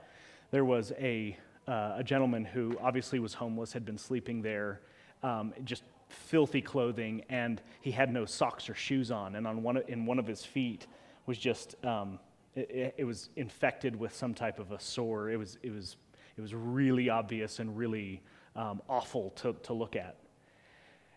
There 0.52 0.64
was 0.64 0.92
a 1.00 1.36
uh, 1.68 1.94
a 1.98 2.04
gentleman 2.04 2.46
who 2.46 2.78
obviously 2.82 3.20
was 3.20 3.34
homeless, 3.34 3.74
had 3.74 3.86
been 3.86 3.98
sleeping 3.98 4.42
there, 4.42 4.82
um, 5.24 5.54
just 5.64 5.84
filthy 6.10 6.62
clothing, 6.62 7.24
and 7.30 7.62
he 7.82 7.92
had 7.92 8.12
no 8.12 8.26
socks 8.26 8.70
or 8.70 8.74
shoes 8.74 9.12
on, 9.12 9.36
and 9.36 9.48
on 9.48 9.64
one, 9.64 9.78
in 9.88 10.06
one 10.06 10.20
of 10.20 10.28
his 10.28 10.44
feet 10.44 10.88
was 11.26 11.38
just, 11.38 11.76
um, 11.86 12.20
it, 12.56 12.96
it, 12.98 13.06
was 13.06 13.30
infected 13.36 13.96
with 13.96 14.14
some 14.14 14.34
type 14.34 14.60
of 14.60 14.72
a 14.72 14.80
sore. 14.80 15.30
It 15.30 15.38
was, 15.38 15.58
it 15.64 15.72
was, 15.72 15.98
it 16.36 16.42
was 16.42 16.54
really 16.54 17.10
obvious 17.10 17.60
and 17.60 17.78
really 17.78 18.22
um, 18.56 18.82
awful 18.90 19.30
to, 19.38 19.54
to 19.64 19.74
look 19.74 19.96
at. 19.96 20.18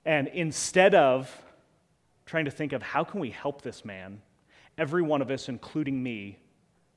And 0.04 0.28
instead 0.28 0.94
of 0.94 1.34
trying 2.26 2.44
to 2.44 2.50
think 2.50 2.72
of 2.72 2.82
how 2.82 3.04
can 3.04 3.20
we 3.20 3.30
help 3.30 3.62
this 3.62 3.84
man, 3.84 4.20
every 4.76 5.02
one 5.02 5.22
of 5.22 5.30
us, 5.30 5.48
including 5.48 6.02
me, 6.02 6.38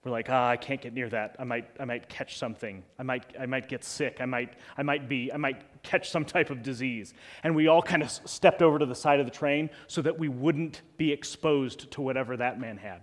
we're 0.08 0.12
like, 0.12 0.30
ah, 0.30 0.50
I 0.50 0.58
can't 0.58 0.82
get 0.82 0.94
near 0.94 1.10
that. 1.10 1.36
I 1.38 1.44
might, 1.44 1.70
I 1.80 1.86
might 1.86 2.08
catch 2.08 2.38
something. 2.38 2.84
I 2.98 3.04
might, 3.04 3.26
I 3.40 3.46
might 3.46 3.68
get 3.68 3.84
sick. 3.84 4.18
I 4.22 4.26
might, 4.26 4.54
I 4.78 4.84
might 4.84 5.10
be, 5.10 5.32
I 5.32 5.38
might 5.38 5.84
catch 5.84 6.10
some 6.10 6.26
type 6.36 6.50
of 6.50 6.64
disease. 6.64 7.14
And 7.44 7.56
we 7.56 7.68
all 7.68 7.82
kind 7.82 8.02
of 8.02 8.10
stepped 8.10 8.62
over 8.62 8.80
to 8.80 8.86
the 8.86 8.96
side 8.96 9.20
of 9.20 9.26
the 9.26 9.32
train 9.32 9.70
so 9.88 10.02
that 10.02 10.18
we 10.18 10.30
wouldn't 10.30 10.82
be 10.98 11.12
exposed 11.12 11.92
to 11.92 12.02
whatever 12.02 12.38
that 12.38 12.60
man 12.60 12.78
had. 12.78 13.02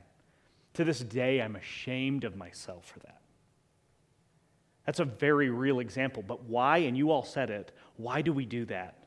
To 0.74 0.84
this 0.84 1.00
day, 1.00 1.40
I'm 1.40 1.56
ashamed 1.56 2.24
of 2.24 2.36
myself 2.36 2.86
for 2.86 3.00
that. 3.00 3.20
That's 4.86 5.00
a 5.00 5.04
very 5.04 5.50
real 5.50 5.80
example. 5.80 6.22
But 6.26 6.44
why, 6.44 6.78
and 6.78 6.96
you 6.96 7.10
all 7.10 7.24
said 7.24 7.50
it, 7.50 7.72
why 7.96 8.22
do 8.22 8.32
we 8.32 8.44
do 8.44 8.64
that? 8.66 8.98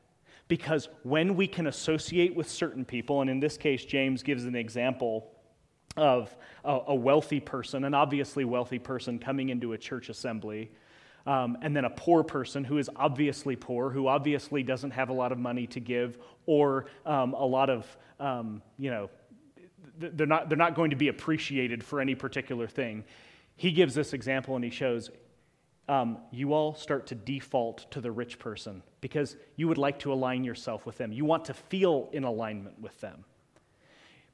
Because 0.48 0.88
when 1.02 1.36
we 1.36 1.46
can 1.46 1.66
associate 1.66 2.34
with 2.34 2.48
certain 2.48 2.84
people, 2.84 3.20
and 3.20 3.28
in 3.28 3.38
this 3.38 3.56
case, 3.56 3.84
James 3.84 4.22
gives 4.22 4.44
an 4.44 4.56
example 4.56 5.30
of 5.98 6.34
a, 6.64 6.78
a 6.88 6.94
wealthy 6.94 7.40
person, 7.40 7.84
an 7.84 7.94
obviously 7.94 8.44
wealthy 8.44 8.78
person 8.78 9.18
coming 9.18 9.48
into 9.48 9.72
a 9.72 9.78
church 9.78 10.08
assembly, 10.08 10.70
um, 11.26 11.58
and 11.60 11.76
then 11.76 11.84
a 11.84 11.90
poor 11.90 12.22
person 12.22 12.64
who 12.64 12.78
is 12.78 12.88
obviously 12.96 13.56
poor, 13.56 13.90
who 13.90 14.06
obviously 14.06 14.62
doesn't 14.62 14.92
have 14.92 15.10
a 15.10 15.12
lot 15.12 15.32
of 15.32 15.38
money 15.38 15.66
to 15.66 15.80
give, 15.80 16.18
or 16.46 16.86
um, 17.04 17.34
a 17.34 17.44
lot 17.44 17.68
of, 17.68 17.96
um, 18.18 18.62
you 18.78 18.90
know, 18.90 19.10
they're 19.98 20.26
not, 20.26 20.48
they're 20.48 20.56
not 20.56 20.74
going 20.74 20.90
to 20.90 20.96
be 20.96 21.08
appreciated 21.08 21.84
for 21.84 22.00
any 22.00 22.14
particular 22.14 22.66
thing. 22.66 23.04
He 23.56 23.72
gives 23.72 23.94
this 23.94 24.12
example 24.12 24.54
and 24.54 24.64
he 24.64 24.70
shows 24.70 25.10
um, 25.88 26.18
you 26.30 26.52
all 26.52 26.74
start 26.74 27.06
to 27.08 27.14
default 27.14 27.90
to 27.90 28.00
the 28.00 28.10
rich 28.10 28.38
person 28.38 28.82
because 29.00 29.36
you 29.56 29.66
would 29.68 29.78
like 29.78 29.98
to 30.00 30.12
align 30.12 30.44
yourself 30.44 30.86
with 30.86 30.98
them. 30.98 31.12
You 31.12 31.24
want 31.24 31.46
to 31.46 31.54
feel 31.54 32.08
in 32.12 32.24
alignment 32.24 32.78
with 32.80 32.98
them 33.00 33.24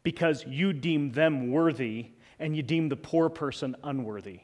because 0.04 0.44
you 0.46 0.72
deem 0.72 1.10
them 1.10 1.50
worthy 1.50 2.10
and 2.38 2.54
you 2.54 2.62
deem 2.62 2.88
the 2.88 2.96
poor 2.96 3.28
person 3.28 3.74
unworthy. 3.82 4.40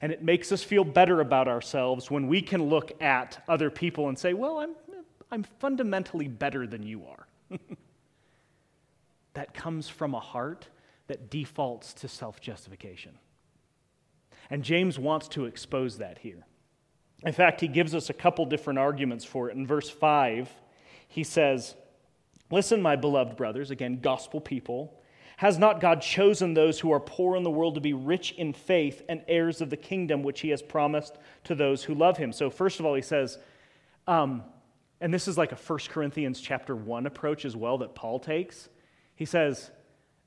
And 0.00 0.12
it 0.12 0.22
makes 0.22 0.52
us 0.52 0.62
feel 0.62 0.84
better 0.84 1.20
about 1.20 1.48
ourselves 1.48 2.08
when 2.10 2.28
we 2.28 2.40
can 2.40 2.68
look 2.68 2.92
at 3.02 3.42
other 3.48 3.70
people 3.70 4.08
and 4.08 4.16
say, 4.16 4.32
Well, 4.32 4.58
I'm, 4.58 4.76
I'm 5.32 5.42
fundamentally 5.42 6.28
better 6.28 6.66
than 6.68 6.84
you 6.84 7.04
are. 7.06 7.26
that 9.34 9.54
comes 9.54 9.88
from 9.88 10.14
a 10.14 10.20
heart 10.20 10.68
that 11.08 11.30
defaults 11.30 11.94
to 11.94 12.08
self 12.08 12.40
justification. 12.40 13.18
And 14.50 14.62
James 14.62 14.98
wants 14.98 15.28
to 15.28 15.46
expose 15.46 15.98
that 15.98 16.18
here. 16.18 16.46
In 17.24 17.32
fact, 17.32 17.60
he 17.60 17.68
gives 17.68 17.94
us 17.94 18.08
a 18.08 18.14
couple 18.14 18.46
different 18.46 18.78
arguments 18.78 19.24
for 19.24 19.50
it. 19.50 19.56
In 19.56 19.66
verse 19.66 19.90
5, 19.90 20.48
he 21.08 21.24
says, 21.24 21.74
Listen, 22.50 22.80
my 22.80 22.96
beloved 22.96 23.36
brothers, 23.36 23.70
again, 23.70 24.00
gospel 24.00 24.40
people. 24.40 24.94
Has 25.38 25.56
not 25.56 25.80
God 25.80 26.02
chosen 26.02 26.54
those 26.54 26.80
who 26.80 26.90
are 26.90 26.98
poor 26.98 27.36
in 27.36 27.44
the 27.44 27.50
world 27.50 27.76
to 27.76 27.80
be 27.80 27.92
rich 27.92 28.32
in 28.32 28.52
faith 28.52 29.02
and 29.08 29.22
heirs 29.28 29.60
of 29.60 29.70
the 29.70 29.76
kingdom 29.76 30.24
which 30.24 30.40
he 30.40 30.48
has 30.48 30.62
promised 30.62 31.16
to 31.44 31.54
those 31.54 31.84
who 31.84 31.94
love 31.94 32.16
him? 32.16 32.32
So, 32.32 32.50
first 32.50 32.80
of 32.80 32.86
all, 32.86 32.94
he 32.94 33.02
says, 33.02 33.38
um, 34.08 34.42
and 35.00 35.14
this 35.14 35.28
is 35.28 35.38
like 35.38 35.52
a 35.52 35.56
1 35.56 35.78
Corinthians 35.90 36.40
chapter 36.40 36.74
1 36.74 37.06
approach 37.06 37.44
as 37.44 37.54
well 37.54 37.78
that 37.78 37.94
Paul 37.94 38.18
takes. 38.18 38.68
He 39.14 39.24
says, 39.24 39.70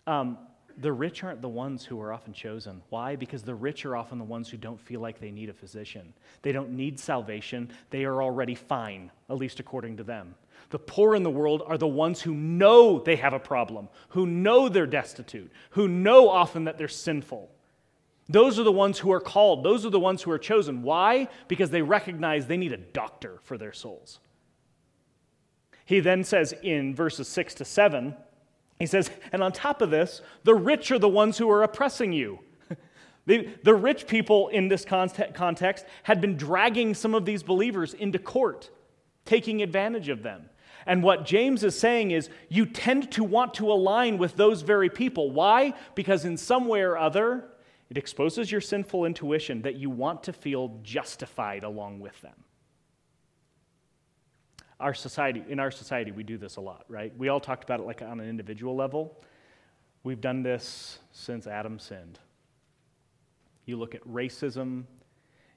um, 0.07 0.37
the 0.77 0.93
rich 0.93 1.23
aren't 1.23 1.41
the 1.41 1.49
ones 1.49 1.83
who 1.83 1.99
are 1.99 2.13
often 2.13 2.33
chosen. 2.33 2.81
Why? 2.89 3.15
Because 3.15 3.43
the 3.43 3.55
rich 3.55 3.85
are 3.85 3.95
often 3.95 4.17
the 4.17 4.23
ones 4.23 4.49
who 4.49 4.57
don't 4.57 4.79
feel 4.79 5.01
like 5.01 5.19
they 5.19 5.31
need 5.31 5.49
a 5.49 5.53
physician. 5.53 6.13
They 6.41 6.51
don't 6.51 6.71
need 6.71 6.99
salvation. 6.99 7.69
They 7.89 8.05
are 8.05 8.23
already 8.23 8.55
fine, 8.55 9.11
at 9.29 9.37
least 9.37 9.59
according 9.59 9.97
to 9.97 10.03
them. 10.03 10.35
The 10.69 10.79
poor 10.79 11.15
in 11.15 11.23
the 11.23 11.29
world 11.29 11.63
are 11.65 11.77
the 11.77 11.87
ones 11.87 12.21
who 12.21 12.33
know 12.33 12.99
they 12.99 13.17
have 13.17 13.33
a 13.33 13.39
problem, 13.39 13.89
who 14.09 14.25
know 14.25 14.69
they're 14.69 14.85
destitute, 14.85 15.51
who 15.71 15.87
know 15.87 16.29
often 16.29 16.65
that 16.65 16.77
they're 16.77 16.87
sinful. 16.87 17.49
Those 18.29 18.57
are 18.59 18.63
the 18.63 18.71
ones 18.71 18.99
who 18.99 19.11
are 19.11 19.19
called. 19.19 19.63
Those 19.63 19.85
are 19.85 19.89
the 19.89 19.99
ones 19.99 20.21
who 20.21 20.31
are 20.31 20.39
chosen. 20.39 20.83
Why? 20.83 21.27
Because 21.49 21.69
they 21.69 21.81
recognize 21.81 22.47
they 22.47 22.57
need 22.57 22.71
a 22.71 22.77
doctor 22.77 23.39
for 23.43 23.57
their 23.57 23.73
souls. 23.73 24.19
He 25.85 25.99
then 25.99 26.23
says 26.23 26.53
in 26.63 26.95
verses 26.95 27.27
6 27.27 27.55
to 27.55 27.65
7, 27.65 28.15
he 28.79 28.85
says, 28.85 29.11
and 29.31 29.43
on 29.43 29.51
top 29.51 29.81
of 29.81 29.91
this, 29.91 30.21
the 30.43 30.55
rich 30.55 30.91
are 30.91 30.97
the 30.97 31.09
ones 31.09 31.37
who 31.37 31.49
are 31.51 31.63
oppressing 31.63 32.13
you. 32.13 32.39
the, 33.25 33.49
the 33.63 33.75
rich 33.75 34.07
people 34.07 34.47
in 34.47 34.69
this 34.69 34.85
context 34.85 35.85
had 36.03 36.21
been 36.21 36.37
dragging 36.37 36.93
some 36.93 37.13
of 37.13 37.25
these 37.25 37.43
believers 37.43 37.93
into 37.93 38.17
court, 38.17 38.69
taking 39.25 39.61
advantage 39.61 40.09
of 40.09 40.23
them. 40.23 40.49
And 40.85 41.03
what 41.03 41.25
James 41.25 41.63
is 41.63 41.77
saying 41.77 42.11
is, 42.11 42.29
you 42.49 42.65
tend 42.65 43.11
to 43.11 43.23
want 43.23 43.53
to 43.55 43.71
align 43.71 44.17
with 44.17 44.35
those 44.35 44.63
very 44.63 44.89
people. 44.89 45.29
Why? 45.31 45.73
Because 45.93 46.25
in 46.25 46.37
some 46.37 46.67
way 46.67 46.81
or 46.81 46.97
other, 46.97 47.45
it 47.89 47.97
exposes 47.97 48.51
your 48.51 48.61
sinful 48.61 49.05
intuition 49.05 49.61
that 49.61 49.75
you 49.75 49.89
want 49.89 50.23
to 50.23 50.33
feel 50.33 50.79
justified 50.83 51.63
along 51.63 51.99
with 51.99 52.19
them 52.21 52.45
our 54.81 54.93
society, 54.93 55.43
in 55.47 55.59
our 55.59 55.71
society, 55.71 56.11
we 56.11 56.23
do 56.23 56.37
this 56.37 56.57
a 56.57 56.61
lot, 56.61 56.85
right? 56.89 57.13
We 57.17 57.29
all 57.29 57.39
talked 57.39 57.63
about 57.63 57.79
it 57.79 57.85
like 57.85 58.01
on 58.01 58.19
an 58.19 58.27
individual 58.27 58.75
level. 58.75 59.23
We've 60.03 60.19
done 60.19 60.41
this 60.41 60.99
since 61.11 61.45
Adam 61.47 61.79
sinned. 61.79 62.19
You 63.65 63.77
look 63.77 63.93
at 63.93 64.01
racism, 64.07 64.85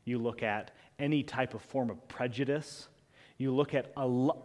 you 0.04 0.18
look 0.18 0.42
at 0.42 0.72
any 0.98 1.22
type 1.22 1.54
of 1.54 1.62
form 1.62 1.90
of 1.90 2.06
prejudice, 2.06 2.88
you 3.38 3.54
look 3.54 3.74
at 3.74 3.92
a 3.96 4.06
lo- 4.06 4.44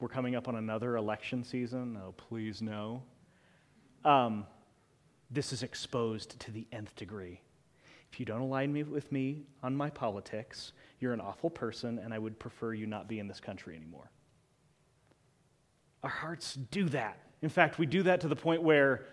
we're 0.00 0.08
coming 0.08 0.34
up 0.34 0.48
on 0.48 0.56
another 0.56 0.96
election 0.96 1.44
season. 1.44 1.98
Oh, 2.02 2.12
please 2.12 2.62
no. 2.62 3.02
Um, 4.04 4.46
this 5.30 5.52
is 5.52 5.62
exposed 5.62 6.38
to 6.40 6.50
the 6.50 6.66
nth 6.72 6.94
degree. 6.96 7.40
If 8.10 8.18
you 8.18 8.26
don't 8.26 8.40
align 8.40 8.72
me 8.72 8.82
with 8.82 9.12
me 9.12 9.44
on 9.62 9.76
my 9.76 9.90
politics, 9.90 10.72
you're 10.98 11.12
an 11.12 11.20
awful 11.20 11.50
person, 11.50 11.98
and 11.98 12.12
I 12.12 12.18
would 12.18 12.38
prefer 12.38 12.72
you 12.72 12.86
not 12.86 13.08
be 13.08 13.18
in 13.18 13.28
this 13.28 13.40
country 13.40 13.76
anymore. 13.76 14.10
Our 16.02 16.10
hearts 16.10 16.54
do 16.54 16.88
that. 16.88 17.18
In 17.42 17.48
fact, 17.48 17.78
we 17.78 17.86
do 17.86 18.02
that 18.04 18.20
to 18.22 18.28
the 18.28 18.36
point 18.36 18.62
where 18.62 19.06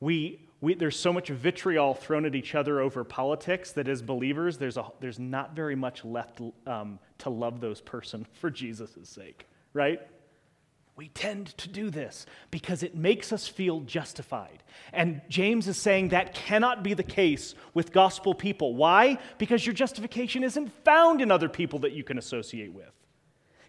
we, 0.00 0.47
we, 0.60 0.74
there's 0.74 0.98
so 0.98 1.12
much 1.12 1.28
vitriol 1.28 1.94
thrown 1.94 2.24
at 2.24 2.34
each 2.34 2.54
other 2.54 2.80
over 2.80 3.04
politics 3.04 3.72
that 3.72 3.86
as 3.86 4.02
believers, 4.02 4.58
there's, 4.58 4.76
a, 4.76 4.86
there's 5.00 5.18
not 5.18 5.54
very 5.54 5.76
much 5.76 6.04
left 6.04 6.40
um, 6.66 6.98
to 7.18 7.30
love 7.30 7.60
those 7.60 7.80
person 7.80 8.26
for 8.40 8.50
Jesus' 8.50 8.96
sake, 9.04 9.46
right? 9.72 10.00
We 10.96 11.08
tend 11.10 11.56
to 11.58 11.68
do 11.68 11.90
this 11.90 12.26
because 12.50 12.82
it 12.82 12.96
makes 12.96 13.32
us 13.32 13.46
feel 13.46 13.80
justified. 13.82 14.64
And 14.92 15.20
James 15.28 15.68
is 15.68 15.76
saying 15.76 16.08
that 16.08 16.34
cannot 16.34 16.82
be 16.82 16.92
the 16.92 17.04
case 17.04 17.54
with 17.72 17.92
gospel 17.92 18.34
people. 18.34 18.74
Why? 18.74 19.18
Because 19.38 19.64
your 19.64 19.74
justification 19.74 20.42
isn't 20.42 20.72
found 20.84 21.20
in 21.20 21.30
other 21.30 21.48
people 21.48 21.78
that 21.80 21.92
you 21.92 22.02
can 22.02 22.18
associate 22.18 22.72
with. 22.72 22.90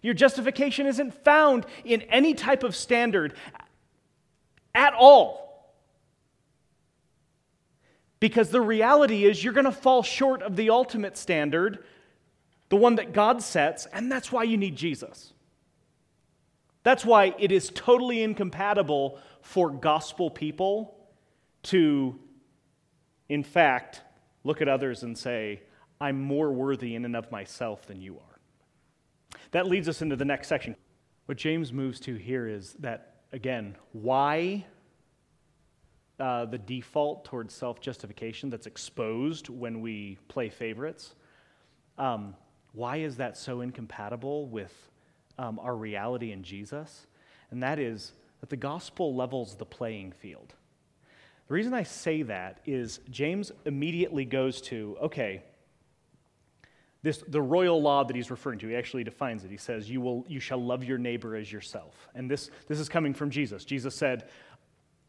Your 0.02 0.14
justification 0.14 0.86
isn't 0.86 1.14
found 1.22 1.66
in 1.84 2.02
any 2.02 2.34
type 2.34 2.64
of 2.64 2.74
standard 2.74 3.34
at 4.74 4.92
all. 4.94 5.49
Because 8.20 8.50
the 8.50 8.60
reality 8.60 9.24
is, 9.24 9.42
you're 9.42 9.54
going 9.54 9.64
to 9.64 9.72
fall 9.72 10.02
short 10.02 10.42
of 10.42 10.54
the 10.54 10.70
ultimate 10.70 11.16
standard, 11.16 11.84
the 12.68 12.76
one 12.76 12.96
that 12.96 13.12
God 13.12 13.42
sets, 13.42 13.86
and 13.86 14.12
that's 14.12 14.30
why 14.30 14.42
you 14.42 14.56
need 14.56 14.76
Jesus. 14.76 15.32
That's 16.82 17.04
why 17.04 17.34
it 17.38 17.50
is 17.50 17.70
totally 17.74 18.22
incompatible 18.22 19.18
for 19.42 19.70
gospel 19.70 20.30
people 20.30 20.94
to, 21.64 22.18
in 23.28 23.42
fact, 23.42 24.02
look 24.44 24.62
at 24.62 24.68
others 24.68 25.02
and 25.02 25.16
say, 25.16 25.62
I'm 26.00 26.20
more 26.20 26.52
worthy 26.52 26.94
in 26.94 27.04
and 27.04 27.16
of 27.16 27.30
myself 27.30 27.86
than 27.86 28.00
you 28.00 28.16
are. 28.16 29.38
That 29.50 29.66
leads 29.66 29.88
us 29.88 30.00
into 30.02 30.16
the 30.16 30.24
next 30.24 30.48
section. 30.48 30.76
What 31.26 31.36
James 31.36 31.72
moves 31.72 32.00
to 32.00 32.14
here 32.14 32.48
is 32.48 32.74
that, 32.80 33.16
again, 33.32 33.76
why 33.92 34.66
uh, 36.20 36.44
the 36.44 36.58
default 36.58 37.24
towards 37.24 37.54
self 37.54 37.80
justification 37.80 38.50
that's 38.50 38.66
exposed 38.66 39.48
when 39.48 39.80
we 39.80 40.18
play 40.28 40.48
favorites, 40.48 41.14
um, 41.98 42.34
why 42.72 42.98
is 42.98 43.16
that 43.16 43.36
so 43.36 43.62
incompatible 43.62 44.46
with 44.48 44.72
um, 45.38 45.58
our 45.58 45.74
reality 45.74 46.32
in 46.32 46.42
Jesus, 46.42 47.06
and 47.50 47.62
that 47.62 47.78
is 47.78 48.12
that 48.40 48.50
the 48.50 48.56
gospel 48.56 49.14
levels 49.14 49.56
the 49.56 49.64
playing 49.66 50.12
field. 50.12 50.54
The 51.48 51.54
reason 51.54 51.74
I 51.74 51.82
say 51.82 52.22
that 52.22 52.60
is 52.64 53.00
James 53.10 53.50
immediately 53.64 54.24
goes 54.24 54.60
to 54.62 54.96
okay, 55.02 55.42
This, 57.02 57.24
the 57.26 57.40
royal 57.40 57.80
law 57.80 58.04
that 58.04 58.14
he's 58.14 58.30
referring 58.30 58.58
to, 58.60 58.68
he 58.68 58.76
actually 58.76 59.04
defines 59.04 59.42
it. 59.44 59.50
He 59.50 59.56
says, 59.56 59.88
you, 59.88 60.02
will, 60.02 60.24
you 60.28 60.38
shall 60.38 60.62
love 60.62 60.84
your 60.84 60.98
neighbor 60.98 61.34
as 61.34 61.50
yourself. 61.50 62.08
And 62.14 62.30
this, 62.30 62.50
this 62.68 62.78
is 62.78 62.88
coming 62.90 63.14
from 63.14 63.30
Jesus. 63.30 63.64
Jesus 63.64 63.94
said, 63.94 64.28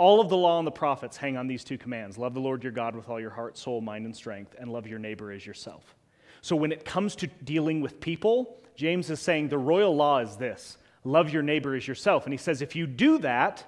All 0.01 0.19
of 0.19 0.29
the 0.29 0.35
law 0.35 0.57
and 0.57 0.65
the 0.65 0.71
prophets 0.71 1.15
hang 1.15 1.37
on 1.37 1.45
these 1.45 1.63
two 1.63 1.77
commands 1.77 2.17
love 2.17 2.33
the 2.33 2.39
Lord 2.39 2.63
your 2.63 2.71
God 2.71 2.95
with 2.95 3.07
all 3.07 3.19
your 3.19 3.29
heart, 3.29 3.55
soul, 3.55 3.81
mind, 3.81 4.07
and 4.07 4.15
strength, 4.15 4.55
and 4.57 4.73
love 4.73 4.87
your 4.87 4.97
neighbor 4.97 5.31
as 5.31 5.45
yourself. 5.45 5.95
So 6.41 6.55
when 6.55 6.71
it 6.71 6.83
comes 6.83 7.15
to 7.17 7.27
dealing 7.27 7.81
with 7.81 7.99
people, 7.99 8.57
James 8.75 9.11
is 9.11 9.19
saying 9.19 9.49
the 9.49 9.59
royal 9.59 9.95
law 9.95 10.17
is 10.17 10.37
this 10.37 10.79
love 11.03 11.29
your 11.29 11.43
neighbor 11.43 11.75
as 11.75 11.87
yourself. 11.87 12.25
And 12.25 12.33
he 12.33 12.37
says, 12.37 12.63
if 12.63 12.75
you 12.75 12.87
do 12.87 13.19
that, 13.19 13.63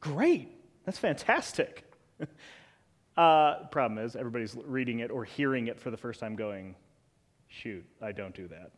great. 0.00 0.48
That's 0.86 0.96
fantastic. 0.96 1.84
uh, 3.18 3.66
problem 3.66 4.02
is, 4.02 4.16
everybody's 4.16 4.56
reading 4.64 5.00
it 5.00 5.10
or 5.10 5.26
hearing 5.26 5.66
it 5.66 5.78
for 5.78 5.90
the 5.90 5.98
first 5.98 6.20
time 6.20 6.36
going, 6.36 6.74
shoot, 7.48 7.84
I 8.00 8.12
don't 8.12 8.34
do 8.34 8.48
that. 8.48 8.70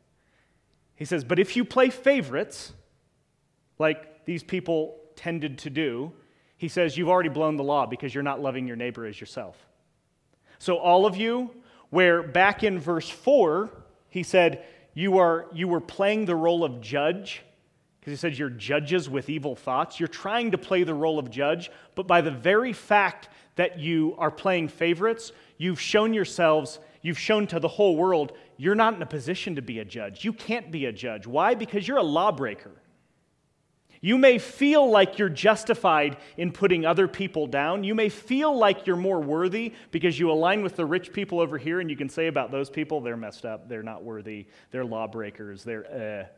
He 0.97 1.05
says, 1.05 1.23
but 1.23 1.39
if 1.39 1.55
you 1.55 1.65
play 1.65 1.91
favorites, 1.91 2.73
like 3.79 4.25
these 4.25 4.43
people 4.43 4.99
tended 5.15 5.59
to 5.59 5.71
do, 5.71 6.13
he 6.57 6.69
says, 6.69 6.97
you've 6.97 7.09
already 7.09 7.29
blown 7.29 7.57
the 7.57 7.65
law 7.65 7.87
because 7.87 8.15
you're 8.15 8.23
not 8.23 8.41
loving 8.41 8.67
your 8.67 8.77
neighbor 8.77 9.07
as 9.07 9.21
yourself. 9.21 9.57
So, 10.59 10.79
all 10.79 11.05
of 11.05 11.17
you, 11.17 11.51
where 11.91 12.23
back 12.23 12.65
in 12.65 12.79
verse 12.79 13.09
4, 13.09 13.71
he 14.09 14.23
said, 14.23 14.65
you, 14.95 15.19
are, 15.19 15.47
you 15.53 15.69
were 15.69 15.81
playing 15.81 16.25
the 16.25 16.35
role 16.35 16.65
of 16.65 16.81
judge 16.81 17.43
because 18.07 18.13
he 18.13 18.17
said 18.17 18.39
you're 18.39 18.49
judges 18.49 19.11
with 19.11 19.29
evil 19.29 19.57
thoughts. 19.57 19.99
You're 19.99 20.07
trying 20.07 20.53
to 20.53 20.59
play 20.59 20.85
the 20.85 20.95
role 20.95 21.19
of 21.19 21.29
judge, 21.29 21.73
but 21.97 22.07
by 22.07 22.21
the 22.21 22.31
very 22.31 22.73
fact 22.73 23.29
that 23.57 23.81
you 23.81 24.15
are 24.17 24.31
playing 24.31 24.69
favorites, 24.69 25.33
you've 25.59 25.81
shown 25.81 26.15
yourselves, 26.15 26.79
you've 27.03 27.19
shown 27.19 27.49
to 27.49 27.59
the 27.59 27.69
whole 27.69 27.97
world, 27.97 28.33
you're 28.57 28.77
not 28.77 28.95
in 28.95 29.03
a 29.03 29.07
position 29.07 29.57
to 29.57 29.63
be 29.63 29.81
a 29.81 29.85
judge. 29.85 30.25
You 30.25 30.33
can't 30.33 30.71
be 30.71 30.87
a 30.87 30.93
judge. 30.93 31.27
Why? 31.27 31.55
Because 31.57 31.87
you're 31.87 31.97
a 31.97 32.03
lawbreaker. 32.03 32.71
You 34.01 34.19
may 34.19 34.39
feel 34.39 34.91
like 34.91 35.19
you're 35.19 35.29
justified 35.29 36.17
in 36.37 36.53
putting 36.53 36.85
other 36.85 37.09
people 37.09 37.47
down. 37.47 37.85
You 37.85 37.95
may 37.95 38.09
feel 38.09 38.57
like 38.57 38.87
you're 38.87 38.97
more 38.97 39.21
worthy 39.21 39.73
because 39.91 40.19
you 40.19 40.31
align 40.31 40.63
with 40.63 40.77
the 40.77 40.85
rich 40.85 41.13
people 41.13 41.41
over 41.41 41.59
here, 41.59 41.81
and 41.81 41.91
you 41.91 41.97
can 41.97 42.09
say 42.09 42.27
about 42.27 42.51
those 42.51 42.71
people, 42.71 43.01
they're 43.01 43.17
messed 43.17 43.45
up, 43.45 43.69
they're 43.69 43.83
not 43.83 44.05
worthy, 44.05 44.47
they're 44.71 44.85
lawbreakers, 44.85 45.65
they're 45.65 46.27
uh. 46.27 46.33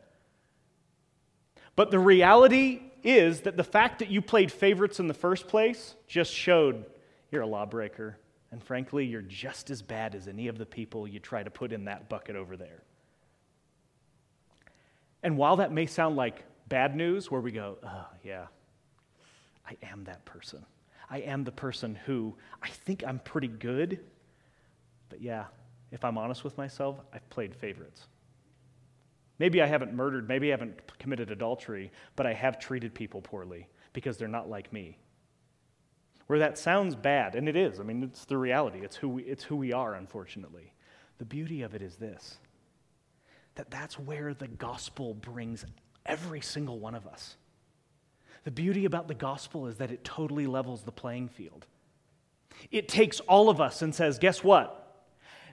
But 1.75 1.91
the 1.91 1.99
reality 1.99 2.81
is 3.03 3.41
that 3.41 3.55
the 3.55 3.63
fact 3.63 3.99
that 3.99 4.09
you 4.09 4.21
played 4.21 4.51
favorites 4.51 4.99
in 4.99 5.07
the 5.07 5.13
first 5.13 5.47
place 5.47 5.95
just 6.07 6.33
showed 6.33 6.85
you're 7.31 7.43
a 7.43 7.47
lawbreaker. 7.47 8.17
And 8.51 8.63
frankly, 8.63 9.05
you're 9.05 9.21
just 9.21 9.69
as 9.69 9.81
bad 9.81 10.15
as 10.15 10.27
any 10.27 10.47
of 10.47 10.57
the 10.57 10.65
people 10.65 11.07
you 11.07 11.19
try 11.19 11.43
to 11.43 11.51
put 11.51 11.71
in 11.71 11.85
that 11.85 12.09
bucket 12.09 12.35
over 12.35 12.57
there. 12.57 12.83
And 15.21 15.37
while 15.37 15.57
that 15.57 15.71
may 15.71 15.85
sound 15.85 16.15
like 16.15 16.43
bad 16.69 16.95
news, 16.95 17.29
where 17.29 17.41
we 17.41 17.51
go, 17.51 17.77
oh, 17.83 18.05
yeah, 18.23 18.45
I 19.67 19.75
am 19.91 20.03
that 20.05 20.23
person. 20.25 20.65
I 21.09 21.19
am 21.19 21.43
the 21.43 21.51
person 21.51 21.95
who 22.05 22.35
I 22.61 22.69
think 22.69 23.03
I'm 23.05 23.19
pretty 23.19 23.47
good. 23.47 23.99
But 25.09 25.21
yeah, 25.21 25.45
if 25.91 26.05
I'm 26.05 26.17
honest 26.17 26.43
with 26.43 26.57
myself, 26.57 26.99
I've 27.11 27.27
played 27.29 27.55
favorites. 27.55 28.05
Maybe 29.39 29.61
I 29.61 29.65
haven't 29.65 29.93
murdered, 29.93 30.27
maybe 30.27 30.49
I 30.49 30.51
haven't 30.51 30.97
committed 30.99 31.31
adultery, 31.31 31.91
but 32.15 32.25
I 32.25 32.33
have 32.33 32.59
treated 32.59 32.93
people 32.93 33.21
poorly 33.21 33.67
because 33.93 34.17
they're 34.17 34.27
not 34.27 34.49
like 34.49 34.71
me. 34.71 34.97
Where 36.27 36.39
that 36.39 36.57
sounds 36.57 36.95
bad, 36.95 37.35
and 37.35 37.49
it 37.49 37.55
is, 37.55 37.79
I 37.79 37.83
mean, 37.83 38.03
it's 38.03 38.25
the 38.25 38.37
reality, 38.37 38.79
it's 38.83 38.95
who 38.95 39.09
we, 39.09 39.23
it's 39.23 39.43
who 39.43 39.55
we 39.55 39.73
are, 39.73 39.95
unfortunately. 39.95 40.73
The 41.17 41.25
beauty 41.25 41.63
of 41.63 41.73
it 41.73 41.81
is 41.81 41.95
this 41.95 42.37
that 43.55 43.71
that's 43.71 43.99
where 43.99 44.33
the 44.33 44.47
gospel 44.47 45.13
brings 45.15 45.65
every 46.05 46.41
single 46.41 46.79
one 46.79 46.95
of 46.95 47.07
us. 47.07 47.35
The 48.43 48.51
beauty 48.51 48.85
about 48.85 49.07
the 49.07 49.13
gospel 49.13 49.67
is 49.67 49.77
that 49.77 49.91
it 49.91 50.03
totally 50.03 50.47
levels 50.47 50.83
the 50.83 50.91
playing 50.91 51.29
field. 51.29 51.65
It 52.71 52.87
takes 52.87 53.19
all 53.21 53.49
of 53.49 53.61
us 53.61 53.81
and 53.81 53.93
says, 53.93 54.17
guess 54.19 54.43
what? 54.43 55.05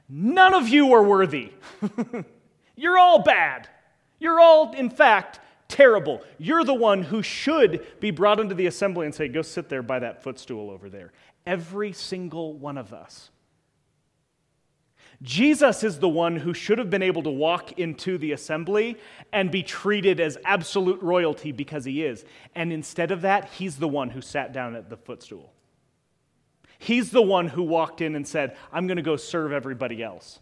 None 0.09 0.55
of 0.55 0.69
you 0.69 0.93
are 0.95 1.03
worthy. 1.03 1.53
You're 2.77 2.99
all 2.99 3.23
bad. 3.23 3.69
You're 4.19 4.41
all, 4.41 4.73
in 4.73 4.91
fact, 4.91 5.41
terrible. 5.69 6.23
You're 6.39 6.65
the 6.65 6.75
one 6.75 7.03
who 7.03 7.23
should 7.23 7.87
be 8.01 8.11
brought 8.11 8.41
into 8.41 8.55
the 8.55 8.67
assembly 8.67 9.07
and 9.07 9.15
say, 9.15 9.29
Go 9.29 9.43
sit 9.43 9.69
there 9.69 9.83
by 9.83 9.99
that 9.99 10.23
footstool 10.23 10.71
over 10.71 10.89
there. 10.89 11.13
Every 11.47 11.93
single 11.93 12.55
one 12.55 12.79
of 12.79 12.93
us. 12.93 13.31
Jesus 15.23 15.83
is 15.83 15.99
the 15.99 16.09
one 16.09 16.37
who 16.37 16.53
should 16.53 16.79
have 16.79 16.91
been 16.91 17.03
able 17.03 17.23
to 17.23 17.31
walk 17.31 17.79
into 17.79 18.19
the 18.19 18.33
assembly 18.33 18.99
and 19.33 19.51
be 19.51 19.63
treated 19.63 20.21
as 20.21 20.37
absolute 20.45 21.01
royalty 21.03 21.53
because 21.53 21.85
he 21.85 22.05
is. 22.05 22.25
And 22.55 22.73
instead 22.73 23.11
of 23.11 23.23
that, 23.23 23.51
he's 23.51 23.77
the 23.77 23.89
one 23.89 24.11
who 24.11 24.21
sat 24.21 24.53
down 24.53 24.77
at 24.77 24.91
the 24.91 24.97
footstool. 24.97 25.53
He's 26.79 27.11
the 27.11 27.23
one 27.23 27.49
who 27.49 27.63
walked 27.63 28.03
in 28.03 28.15
and 28.15 28.29
said, 28.29 28.57
I'm 28.73 28.87
going 28.87 28.97
to 28.97 29.03
go 29.03 29.17
serve 29.17 29.53
everybody 29.53 30.03
else. 30.03 30.41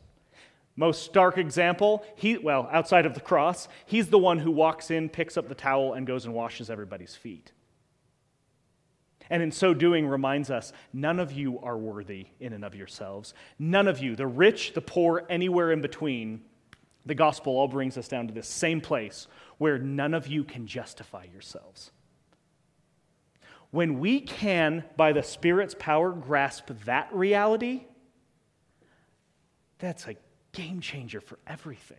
Most 0.77 1.05
stark 1.05 1.39
example, 1.39 2.05
he, 2.17 2.37
well, 2.37 2.69
outside 2.73 3.07
of 3.07 3.15
the 3.15 3.21
cross, 3.21 3.69
he's 3.87 4.09
the 4.09 4.19
one 4.19 4.39
who 4.41 4.51
walks 4.51 4.91
in, 4.91 5.09
picks 5.09 5.37
up 5.37 5.49
the 5.49 5.55
towel, 5.55 5.93
and 5.93 6.05
goes 6.05 6.25
and 6.25 6.35
washes 6.35 6.69
everybody's 6.69 7.15
feet. 7.15 7.53
And 9.31 9.43
in 9.43 9.51
so 9.51 9.75
doing, 9.75 10.07
reminds 10.07 10.51
us 10.51 10.73
none 10.93 11.19
of 11.19 11.33
you 11.33 11.59
are 11.61 11.79
worthy 11.79 12.27
in 12.41 12.53
and 12.53 12.65
of 12.65 12.75
yourselves. 12.75 13.35
None 13.59 13.89
of 13.89 14.01
you, 14.01 14.17
the 14.17 14.27
rich, 14.27 14.75
the 14.75 14.81
poor, 14.81 15.25
anywhere 15.29 15.73
in 15.73 15.81
between, 15.81 16.43
the 17.07 17.15
gospel 17.15 17.55
all 17.57 17.69
brings 17.69 17.99
us 17.99 18.09
down 18.09 18.29
to 18.29 18.35
this 18.35 18.49
same 18.49 18.81
place 18.81 19.27
where 19.59 19.79
none 19.79 20.15
of 20.15 20.27
you 20.27 20.45
can 20.45 20.67
justify 20.67 21.27
yourselves. 21.33 21.91
When 23.71 23.99
we 23.99 24.21
can, 24.21 24.85
by 24.97 25.13
the 25.13 25.23
Spirit's 25.23 25.75
power, 25.79 26.13
grasp 26.13 26.71
that 26.85 27.13
reality, 27.13 27.87
that's 29.79 30.07
a 30.07 30.15
game 30.53 30.81
changer 30.81 31.21
for 31.21 31.39
everything. 31.47 31.99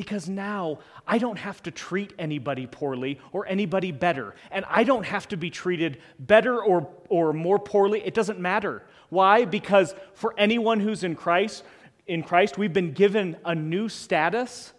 Because 0.00 0.30
now 0.30 0.78
I 1.06 1.18
don't 1.18 1.38
have 1.38 1.62
to 1.64 1.70
treat 1.70 2.14
anybody 2.18 2.66
poorly 2.66 3.20
or 3.32 3.46
anybody 3.46 3.92
better. 3.92 4.34
And 4.50 4.64
I 4.66 4.82
don't 4.82 5.04
have 5.04 5.28
to 5.28 5.36
be 5.36 5.50
treated 5.50 5.98
better 6.18 6.64
or, 6.64 6.88
or 7.10 7.34
more 7.34 7.58
poorly. 7.58 8.00
It 8.02 8.14
doesn't 8.14 8.40
matter. 8.40 8.82
Why? 9.10 9.44
Because 9.44 9.94
for 10.14 10.32
anyone 10.38 10.80
who's 10.80 11.04
in 11.04 11.16
Christ, 11.16 11.64
in 12.06 12.22
Christ, 12.22 12.56
we've 12.56 12.72
been 12.72 12.94
given 12.94 13.36
a 13.44 13.54
new 13.54 13.90
status 13.90 14.72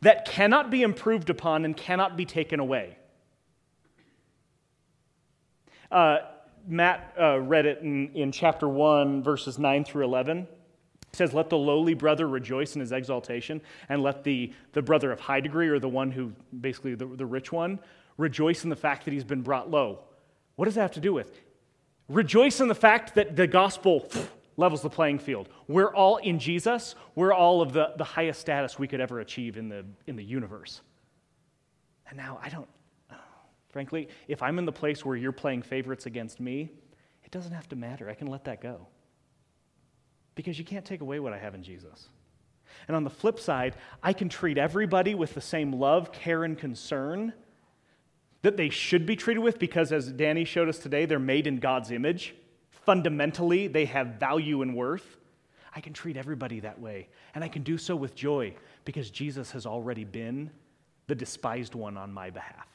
that 0.00 0.24
cannot 0.24 0.68
be 0.68 0.82
improved 0.82 1.30
upon 1.30 1.64
and 1.64 1.76
cannot 1.76 2.16
be 2.16 2.24
taken 2.24 2.58
away. 2.58 2.98
Uh, 5.92 6.16
Matt 6.66 7.14
uh, 7.16 7.38
read 7.38 7.66
it 7.66 7.82
in, 7.82 8.10
in 8.16 8.32
chapter 8.32 8.68
1, 8.68 9.22
verses 9.22 9.60
9 9.60 9.84
through 9.84 10.06
11 10.06 10.48
says, 11.16 11.34
Let 11.34 11.50
the 11.50 11.58
lowly 11.58 11.94
brother 11.94 12.28
rejoice 12.28 12.74
in 12.74 12.80
his 12.80 12.92
exaltation, 12.92 13.60
and 13.88 14.02
let 14.02 14.22
the, 14.22 14.52
the 14.72 14.82
brother 14.82 15.10
of 15.10 15.20
high 15.20 15.40
degree, 15.40 15.68
or 15.68 15.78
the 15.78 15.88
one 15.88 16.10
who, 16.10 16.32
basically 16.60 16.94
the, 16.94 17.06
the 17.06 17.26
rich 17.26 17.50
one, 17.50 17.78
rejoice 18.16 18.64
in 18.64 18.70
the 18.70 18.76
fact 18.76 19.04
that 19.04 19.12
he's 19.12 19.24
been 19.24 19.42
brought 19.42 19.70
low. 19.70 20.00
What 20.56 20.66
does 20.66 20.74
that 20.74 20.82
have 20.82 20.92
to 20.92 21.00
do 21.00 21.12
with? 21.12 21.32
Rejoice 22.08 22.60
in 22.60 22.68
the 22.68 22.74
fact 22.74 23.14
that 23.16 23.36
the 23.36 23.46
gospel 23.46 24.08
levels 24.56 24.80
the 24.80 24.88
playing 24.88 25.18
field. 25.18 25.48
We're 25.68 25.92
all 25.92 26.16
in 26.18 26.38
Jesus, 26.38 26.94
we're 27.14 27.32
all 27.32 27.60
of 27.60 27.72
the, 27.72 27.92
the 27.96 28.04
highest 28.04 28.40
status 28.40 28.78
we 28.78 28.88
could 28.88 29.00
ever 29.00 29.20
achieve 29.20 29.56
in 29.56 29.68
the, 29.68 29.84
in 30.06 30.16
the 30.16 30.24
universe. 30.24 30.80
And 32.08 32.16
now 32.16 32.38
I 32.42 32.48
don't, 32.48 32.68
frankly, 33.68 34.08
if 34.28 34.42
I'm 34.42 34.58
in 34.58 34.64
the 34.64 34.72
place 34.72 35.04
where 35.04 35.16
you're 35.16 35.32
playing 35.32 35.62
favorites 35.62 36.06
against 36.06 36.40
me, 36.40 36.70
it 37.24 37.30
doesn't 37.32 37.52
have 37.52 37.68
to 37.70 37.76
matter. 37.76 38.08
I 38.08 38.14
can 38.14 38.28
let 38.28 38.44
that 38.44 38.60
go 38.60 38.86
because 40.36 40.58
you 40.58 40.64
can't 40.64 40.84
take 40.84 41.00
away 41.00 41.18
what 41.18 41.32
I 41.32 41.38
have 41.38 41.56
in 41.56 41.64
Jesus. 41.64 42.08
And 42.86 42.96
on 42.96 43.02
the 43.02 43.10
flip 43.10 43.40
side, 43.40 43.74
I 44.02 44.12
can 44.12 44.28
treat 44.28 44.58
everybody 44.58 45.16
with 45.16 45.34
the 45.34 45.40
same 45.40 45.72
love, 45.72 46.12
care, 46.12 46.44
and 46.44 46.56
concern 46.56 47.32
that 48.42 48.56
they 48.56 48.68
should 48.68 49.06
be 49.06 49.16
treated 49.16 49.40
with 49.40 49.58
because, 49.58 49.90
as 49.90 50.12
Danny 50.12 50.44
showed 50.44 50.68
us 50.68 50.78
today, 50.78 51.04
they're 51.04 51.18
made 51.18 51.48
in 51.48 51.56
God's 51.56 51.90
image. 51.90 52.34
Fundamentally, 52.70 53.66
they 53.66 53.86
have 53.86 54.20
value 54.20 54.62
and 54.62 54.76
worth. 54.76 55.16
I 55.74 55.80
can 55.80 55.92
treat 55.92 56.16
everybody 56.16 56.60
that 56.60 56.78
way. 56.80 57.08
And 57.34 57.42
I 57.42 57.48
can 57.48 57.62
do 57.62 57.76
so 57.76 57.96
with 57.96 58.14
joy 58.14 58.54
because 58.84 59.10
Jesus 59.10 59.50
has 59.50 59.66
already 59.66 60.04
been 60.04 60.50
the 61.08 61.14
despised 61.14 61.74
one 61.74 61.96
on 61.96 62.12
my 62.12 62.30
behalf. 62.30 62.68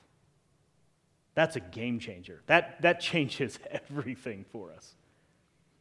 That's 1.36 1.56
a 1.56 1.62
game 1.62 2.00
changer. 2.00 2.42
That, 2.48 2.82
that 2.82 3.00
changes 3.02 3.58
everything 3.70 4.46
for 4.52 4.72
us. 4.72 4.96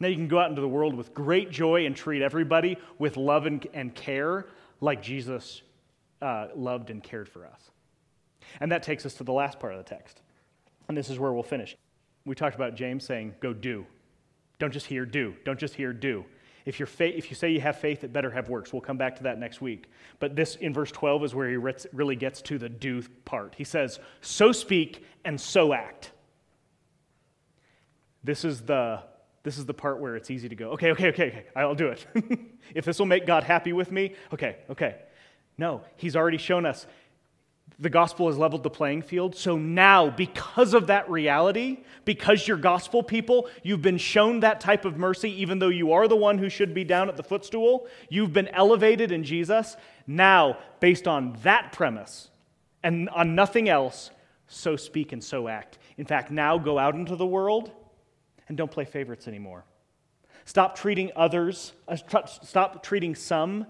Now 0.01 0.09
you 0.09 0.17
can 0.17 0.29
go 0.29 0.39
out 0.39 0.49
into 0.49 0.63
the 0.63 0.69
world 0.69 0.95
with 0.95 1.15
great 1.15 1.51
joy 1.51 1.85
and 1.87 1.95
treat 1.95 2.23
everybody 2.23 2.79
with 2.99 3.19
love 3.19 3.47
and, 3.47 3.65
and 3.75 3.95
care 3.95 4.47
like 4.81 5.03
Jesus 5.03 5.63
uh, 6.23 6.49
loved 6.57 6.91
and 6.91 7.03
cared 7.03 7.29
for 7.29 7.47
us. 7.47 7.71
And 8.61 8.73
that 8.73 8.83
takes 8.83 9.05
us 9.05 9.15
to 9.15 9.25
the 9.25 9.33
last 9.33 9.61
part 9.61 9.75
of 9.75 9.79
the 9.79 9.89
text. 9.89 10.23
And 10.89 10.97
this 10.97 11.11
is 11.11 11.19
where 11.19 11.33
we'll 11.33 11.43
finish. 11.43 11.77
We 12.25 12.35
talked 12.35 12.57
about 12.57 12.75
James 12.75 13.05
saying, 13.05 13.35
Go 13.41 13.53
do. 13.53 13.87
Don't 14.59 14.73
just 14.73 14.87
hear, 14.87 15.07
do. 15.07 15.35
Don't 15.45 15.59
just 15.59 15.75
hear, 15.75 15.93
do. 15.93 16.25
If, 16.67 16.79
you're 16.79 16.87
fa- 16.87 17.17
if 17.17 17.31
you 17.31 17.37
say 17.37 17.51
you 17.51 17.61
have 17.61 17.79
faith, 17.79 18.05
it 18.05 18.13
better 18.13 18.31
have 18.31 18.49
works. 18.49 18.73
We'll 18.73 18.83
come 18.83 18.99
back 18.99 19.17
to 19.17 19.23
that 19.25 19.39
next 19.39 19.61
week. 19.61 19.87
But 20.19 20.37
this 20.37 20.57
in 20.57 20.75
verse 20.75 20.93
12 20.93 21.25
is 21.25 21.35
where 21.35 21.49
he 21.49 21.57
really 21.93 22.17
gets 22.17 22.43
to 22.43 22.59
the 22.59 22.69
do 22.69 23.03
part. 23.25 23.55
He 23.57 23.65
says, 23.65 23.99
So 24.21 24.53
speak 24.53 25.05
and 25.25 25.41
so 25.41 25.73
act. 25.73 26.13
This 28.23 28.45
is 28.45 28.63
the 28.63 29.03
this 29.42 29.59
is 29.59 29.66
the 29.66 29.74
part 29.74 30.00
where 30.00 30.16
it's 30.16 30.31
easy 30.31 30.48
to 30.48 30.55
go, 30.55 30.70
okay, 30.70 30.90
okay, 30.92 31.09
okay, 31.09 31.29
okay, 31.29 31.46
I'll 31.57 31.74
do 31.74 31.88
it. 31.88 32.07
if 32.74 32.85
this 32.85 32.98
will 32.98 33.07
make 33.07 33.26
God 33.26 33.44
happy 33.44 33.72
with 33.72 33.90
me, 33.90 34.14
okay, 34.33 34.57
okay. 34.70 34.96
No, 35.57 35.83
He's 35.96 36.16
already 36.16 36.38
shown 36.38 36.66
us 36.66 36.87
the 37.81 37.90
gospel 37.90 38.26
has 38.26 38.37
leveled 38.37 38.62
the 38.62 38.70
playing 38.70 39.00
field. 39.00 39.35
So 39.35 39.57
now, 39.57 40.11
because 40.11 40.74
of 40.74 40.88
that 40.88 41.09
reality, 41.11 41.79
because 42.05 42.46
you're 42.46 42.59
gospel 42.59 43.03
people, 43.03 43.48
you've 43.62 43.81
been 43.81 43.96
shown 43.96 44.40
that 44.40 44.61
type 44.61 44.85
of 44.85 44.98
mercy, 44.98 45.31
even 45.40 45.59
though 45.59 45.68
you 45.68 45.92
are 45.92 46.07
the 46.07 46.16
one 46.16 46.37
who 46.37 46.50
should 46.50 46.74
be 46.74 46.85
down 46.85 47.09
at 47.09 47.16
the 47.16 47.22
footstool. 47.22 47.87
You've 48.11 48.35
been 48.35 48.48
elevated 48.48 49.12
in 49.12 49.24
Jesus. 49.24 49.76
Now, 50.07 50.59
based 50.81 51.09
on 51.09 51.38
that 51.42 51.72
premise 51.72 52.31
and 52.83 53.09
on 53.11 53.35
nothing 53.35 53.70
else, 53.70 54.11
so 54.46 54.76
speak 54.76 55.12
and 55.12 55.24
so 55.24 55.48
act. 55.48 55.79
In 55.96 56.05
fact, 56.05 56.31
now 56.31 56.59
go 56.59 56.79
out 56.79 56.94
into 56.94 57.16
the 57.16 57.26
world 57.26 57.72
and 58.51 58.57
don't 58.57 58.71
play 58.71 58.85
favorites 58.85 59.29
anymore. 59.29 59.65
Stop 60.45 60.75
treating 60.75 61.13
others, 61.15 61.73
uh, 61.87 61.97
stop 62.43 62.83
treating 62.83 63.15
some 63.15 63.65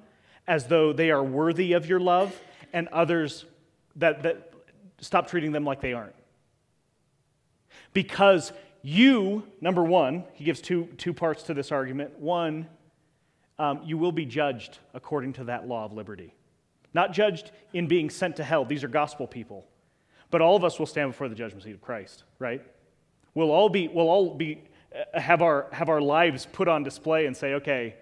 as 0.48 0.68
though 0.68 0.94
they 0.94 1.10
are 1.10 1.22
worthy 1.22 1.74
of 1.74 1.84
your 1.84 2.00
love 2.00 2.34
and 2.72 2.88
others 2.88 3.44
that, 3.96 4.22
that 4.22 4.50
stop 4.98 5.28
treating 5.28 5.52
them 5.52 5.66
like 5.66 5.82
they 5.82 5.92
aren't. 5.92 6.14
Because 7.92 8.54
you, 8.80 9.42
number 9.60 9.84
one, 9.84 10.24
he 10.32 10.44
gives 10.44 10.62
two, 10.62 10.86
two 10.96 11.12
parts 11.12 11.42
to 11.42 11.52
this 11.52 11.70
argument. 11.70 12.18
One, 12.18 12.66
um, 13.58 13.82
you 13.84 13.98
will 13.98 14.12
be 14.12 14.24
judged 14.24 14.78
according 14.94 15.34
to 15.34 15.44
that 15.44 15.68
law 15.68 15.84
of 15.84 15.92
liberty. 15.92 16.34
Not 16.94 17.12
judged 17.12 17.50
in 17.74 17.86
being 17.86 18.08
sent 18.08 18.36
to 18.36 18.44
hell. 18.44 18.64
These 18.64 18.82
are 18.82 18.88
gospel 18.88 19.26
people. 19.26 19.66
But 20.30 20.40
all 20.40 20.56
of 20.56 20.64
us 20.64 20.78
will 20.78 20.86
stand 20.86 21.10
before 21.10 21.28
the 21.28 21.34
judgment 21.34 21.64
seat 21.64 21.74
of 21.74 21.82
Christ, 21.82 22.24
right? 22.38 22.62
We'll 23.34 23.50
all 23.50 23.68
be, 23.68 23.88
we'll 23.88 24.08
all 24.08 24.34
be 24.34 24.62
have 25.14 25.42
our, 25.42 25.68
have 25.72 25.88
our 25.88 26.00
lives 26.00 26.46
put 26.50 26.68
on 26.68 26.82
display 26.82 27.26
and 27.26 27.36
say, 27.36 27.54
okay, 27.54 27.96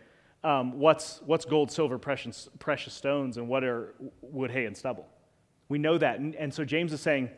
um, 0.44 0.79
what's, 0.79 1.20
what's 1.27 1.44
gold, 1.44 1.70
silver, 1.70 1.98
precious, 1.98 2.48
precious 2.59 2.94
stones, 2.94 3.37
and 3.37 3.48
what 3.48 3.64
are 3.64 3.94
wood, 4.22 4.51
hay, 4.51 4.66
and 4.66 4.77
stubble? 4.77 5.07
We 5.68 5.79
know 5.79 5.98
that. 5.98 6.18
And, 6.18 6.35
and 6.37 6.53
so 6.53 6.64
James 6.64 6.92
is 6.92 7.01
saying, 7.01 7.31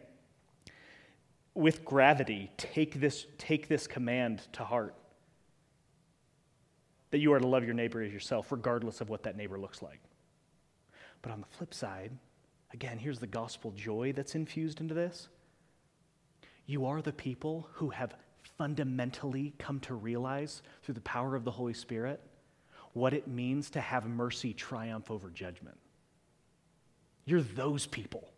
with 1.54 1.84
gravity, 1.84 2.50
take 2.56 3.00
this, 3.00 3.26
take 3.38 3.68
this 3.68 3.86
command 3.86 4.42
to 4.52 4.64
heart 4.64 4.94
that 7.10 7.18
you 7.18 7.32
are 7.32 7.40
to 7.40 7.46
love 7.46 7.64
your 7.64 7.74
neighbor 7.74 8.02
as 8.02 8.12
yourself, 8.12 8.52
regardless 8.52 9.00
of 9.00 9.08
what 9.08 9.24
that 9.24 9.36
neighbor 9.36 9.58
looks 9.58 9.82
like. 9.82 10.00
But 11.22 11.32
on 11.32 11.40
the 11.40 11.46
flip 11.46 11.74
side, 11.74 12.12
again, 12.72 12.98
here's 12.98 13.18
the 13.18 13.26
gospel 13.26 13.72
joy 13.72 14.12
that's 14.12 14.36
infused 14.36 14.80
into 14.80 14.94
this. 14.94 15.28
You 16.66 16.86
are 16.86 17.02
the 17.02 17.12
people 17.12 17.68
who 17.72 17.90
have 17.90 18.14
fundamentally 18.60 19.54
come 19.58 19.80
to 19.80 19.94
realize 19.94 20.60
through 20.82 20.92
the 20.92 21.00
power 21.00 21.34
of 21.34 21.44
the 21.44 21.50
Holy 21.50 21.72
Spirit 21.72 22.20
what 22.92 23.14
it 23.14 23.26
means 23.26 23.70
to 23.70 23.80
have 23.80 24.06
mercy 24.06 24.52
triumph 24.52 25.10
over 25.10 25.30
judgment. 25.30 25.78
You're 27.24 27.40
those 27.40 27.86
people. 27.86 28.30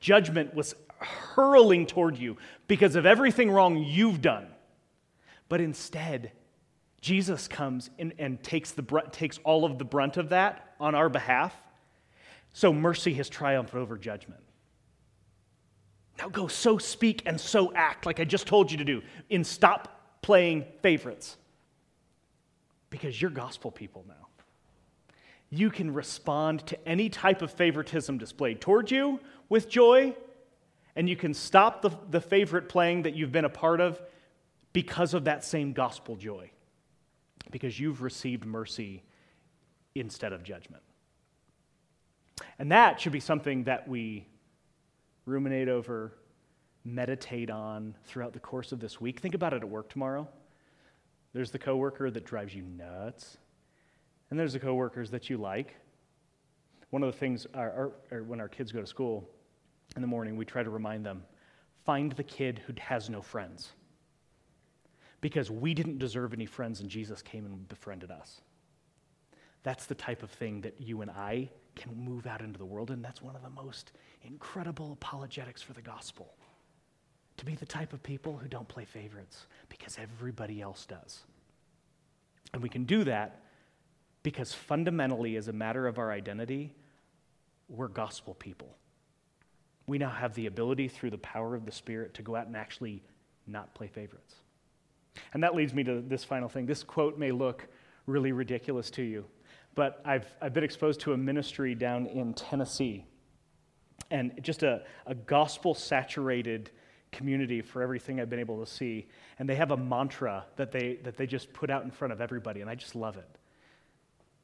Judgment 0.00 0.54
was 0.54 0.74
hurling 0.98 1.86
toward 1.86 2.18
you 2.18 2.36
because 2.66 2.96
of 2.96 3.06
everything 3.06 3.48
wrong 3.48 3.76
you've 3.76 4.20
done. 4.20 4.48
But 5.48 5.60
instead, 5.60 6.32
Jesus 7.00 7.46
comes 7.46 7.90
in 7.96 8.14
and 8.18 8.42
takes, 8.42 8.72
the, 8.72 8.82
takes 9.12 9.38
all 9.44 9.64
of 9.64 9.78
the 9.78 9.84
brunt 9.84 10.16
of 10.16 10.30
that 10.30 10.74
on 10.80 10.96
our 10.96 11.08
behalf. 11.08 11.54
So 12.54 12.72
mercy 12.72 13.14
has 13.14 13.28
triumphed 13.28 13.76
over 13.76 13.96
judgment. 13.96 14.42
Now 16.18 16.28
go 16.28 16.48
so 16.48 16.78
speak 16.78 17.22
and 17.26 17.40
so 17.40 17.72
act, 17.74 18.04
like 18.04 18.20
I 18.20 18.24
just 18.24 18.46
told 18.46 18.70
you 18.72 18.78
to 18.78 18.84
do, 18.84 19.02
and 19.30 19.46
stop 19.46 20.20
playing 20.22 20.64
favorites. 20.82 21.36
Because 22.90 23.20
you're 23.20 23.30
gospel 23.30 23.70
people 23.70 24.04
now. 24.08 24.26
You 25.50 25.70
can 25.70 25.94
respond 25.94 26.66
to 26.66 26.88
any 26.88 27.08
type 27.08 27.40
of 27.40 27.50
favoritism 27.52 28.18
displayed 28.18 28.60
toward 28.60 28.90
you 28.90 29.20
with 29.48 29.68
joy, 29.68 30.14
and 30.96 31.08
you 31.08 31.16
can 31.16 31.32
stop 31.32 31.82
the, 31.82 31.90
the 32.10 32.20
favorite 32.20 32.68
playing 32.68 33.02
that 33.02 33.14
you've 33.14 33.32
been 33.32 33.44
a 33.44 33.50
part 33.50 33.80
of 33.80 34.00
because 34.72 35.14
of 35.14 35.24
that 35.24 35.44
same 35.44 35.72
gospel 35.72 36.16
joy. 36.16 36.50
Because 37.50 37.78
you've 37.78 38.02
received 38.02 38.44
mercy 38.44 39.02
instead 39.94 40.32
of 40.32 40.42
judgment. 40.42 40.82
And 42.58 42.72
that 42.72 43.00
should 43.00 43.12
be 43.12 43.20
something 43.20 43.64
that 43.64 43.88
we 43.88 44.26
ruminate 45.28 45.68
over, 45.68 46.14
meditate 46.84 47.50
on 47.50 47.94
throughout 48.04 48.32
the 48.32 48.40
course 48.40 48.72
of 48.72 48.80
this 48.80 49.00
week. 49.00 49.20
Think 49.20 49.34
about 49.34 49.52
it 49.52 49.62
at 49.62 49.68
work 49.68 49.90
tomorrow. 49.90 50.26
There's 51.34 51.50
the 51.50 51.58
coworker 51.58 52.10
that 52.10 52.24
drives 52.24 52.54
you 52.54 52.62
nuts, 52.62 53.36
and 54.30 54.40
there's 54.40 54.54
the 54.54 54.58
coworkers 54.58 55.10
that 55.10 55.28
you 55.28 55.36
like. 55.36 55.76
One 56.90 57.02
of 57.02 57.12
the 57.12 57.18
things, 57.18 57.46
our, 57.52 57.92
our, 58.10 58.22
when 58.22 58.40
our 58.40 58.48
kids 58.48 58.72
go 58.72 58.80
to 58.80 58.86
school 58.86 59.28
in 59.94 60.00
the 60.00 60.08
morning, 60.08 60.36
we 60.36 60.46
try 60.46 60.62
to 60.62 60.70
remind 60.70 61.04
them 61.04 61.22
find 61.84 62.12
the 62.12 62.24
kid 62.24 62.60
who 62.66 62.72
has 62.78 63.08
no 63.08 63.22
friends. 63.22 63.72
Because 65.20 65.50
we 65.50 65.74
didn't 65.74 65.98
deserve 65.98 66.32
any 66.32 66.46
friends, 66.46 66.80
and 66.80 66.88
Jesus 66.88 67.22
came 67.22 67.44
and 67.44 67.68
befriended 67.68 68.10
us. 68.10 68.40
That's 69.62 69.86
the 69.86 69.94
type 69.94 70.22
of 70.22 70.30
thing 70.30 70.62
that 70.62 70.80
you 70.80 71.02
and 71.02 71.10
I 71.10 71.50
can 71.78 71.94
move 71.96 72.26
out 72.26 72.42
into 72.42 72.58
the 72.58 72.66
world, 72.66 72.90
and 72.90 73.02
that's 73.02 73.22
one 73.22 73.34
of 73.34 73.42
the 73.42 73.50
most 73.50 73.92
incredible 74.22 74.92
apologetics 74.92 75.62
for 75.62 75.72
the 75.72 75.82
gospel. 75.82 76.34
To 77.38 77.44
be 77.44 77.54
the 77.54 77.66
type 77.66 77.92
of 77.92 78.02
people 78.02 78.36
who 78.36 78.48
don't 78.48 78.68
play 78.68 78.84
favorites 78.84 79.46
because 79.68 79.96
everybody 79.98 80.60
else 80.60 80.84
does. 80.84 81.20
And 82.52 82.62
we 82.62 82.68
can 82.68 82.84
do 82.84 83.04
that 83.04 83.42
because 84.22 84.52
fundamentally, 84.52 85.36
as 85.36 85.48
a 85.48 85.52
matter 85.52 85.86
of 85.86 85.98
our 85.98 86.10
identity, 86.10 86.74
we're 87.68 87.88
gospel 87.88 88.34
people. 88.34 88.76
We 89.86 89.98
now 89.98 90.10
have 90.10 90.34
the 90.34 90.46
ability 90.46 90.88
through 90.88 91.10
the 91.10 91.18
power 91.18 91.54
of 91.54 91.64
the 91.64 91.72
Spirit 91.72 92.14
to 92.14 92.22
go 92.22 92.34
out 92.34 92.46
and 92.46 92.56
actually 92.56 93.02
not 93.46 93.72
play 93.74 93.86
favorites. 93.86 94.34
And 95.32 95.42
that 95.42 95.54
leads 95.54 95.72
me 95.72 95.84
to 95.84 96.00
this 96.00 96.24
final 96.24 96.48
thing. 96.48 96.66
This 96.66 96.82
quote 96.82 97.18
may 97.18 97.32
look 97.32 97.66
really 98.06 98.32
ridiculous 98.32 98.90
to 98.92 99.02
you, 99.02 99.24
but 99.78 100.00
I've, 100.04 100.26
I've 100.42 100.52
been 100.52 100.64
exposed 100.64 100.98
to 101.02 101.12
a 101.12 101.16
ministry 101.16 101.76
down 101.76 102.06
in 102.06 102.34
Tennessee 102.34 103.04
and 104.10 104.32
just 104.42 104.64
a, 104.64 104.82
a 105.06 105.14
gospel 105.14 105.72
saturated 105.72 106.72
community 107.12 107.62
for 107.62 107.80
everything 107.80 108.20
I've 108.20 108.28
been 108.28 108.40
able 108.40 108.58
to 108.58 108.68
see. 108.68 109.06
And 109.38 109.48
they 109.48 109.54
have 109.54 109.70
a 109.70 109.76
mantra 109.76 110.46
that 110.56 110.72
they, 110.72 110.98
that 111.04 111.16
they 111.16 111.28
just 111.28 111.52
put 111.52 111.70
out 111.70 111.84
in 111.84 111.92
front 111.92 112.12
of 112.12 112.20
everybody, 112.20 112.60
and 112.60 112.68
I 112.68 112.74
just 112.74 112.96
love 112.96 113.18
it. 113.18 113.28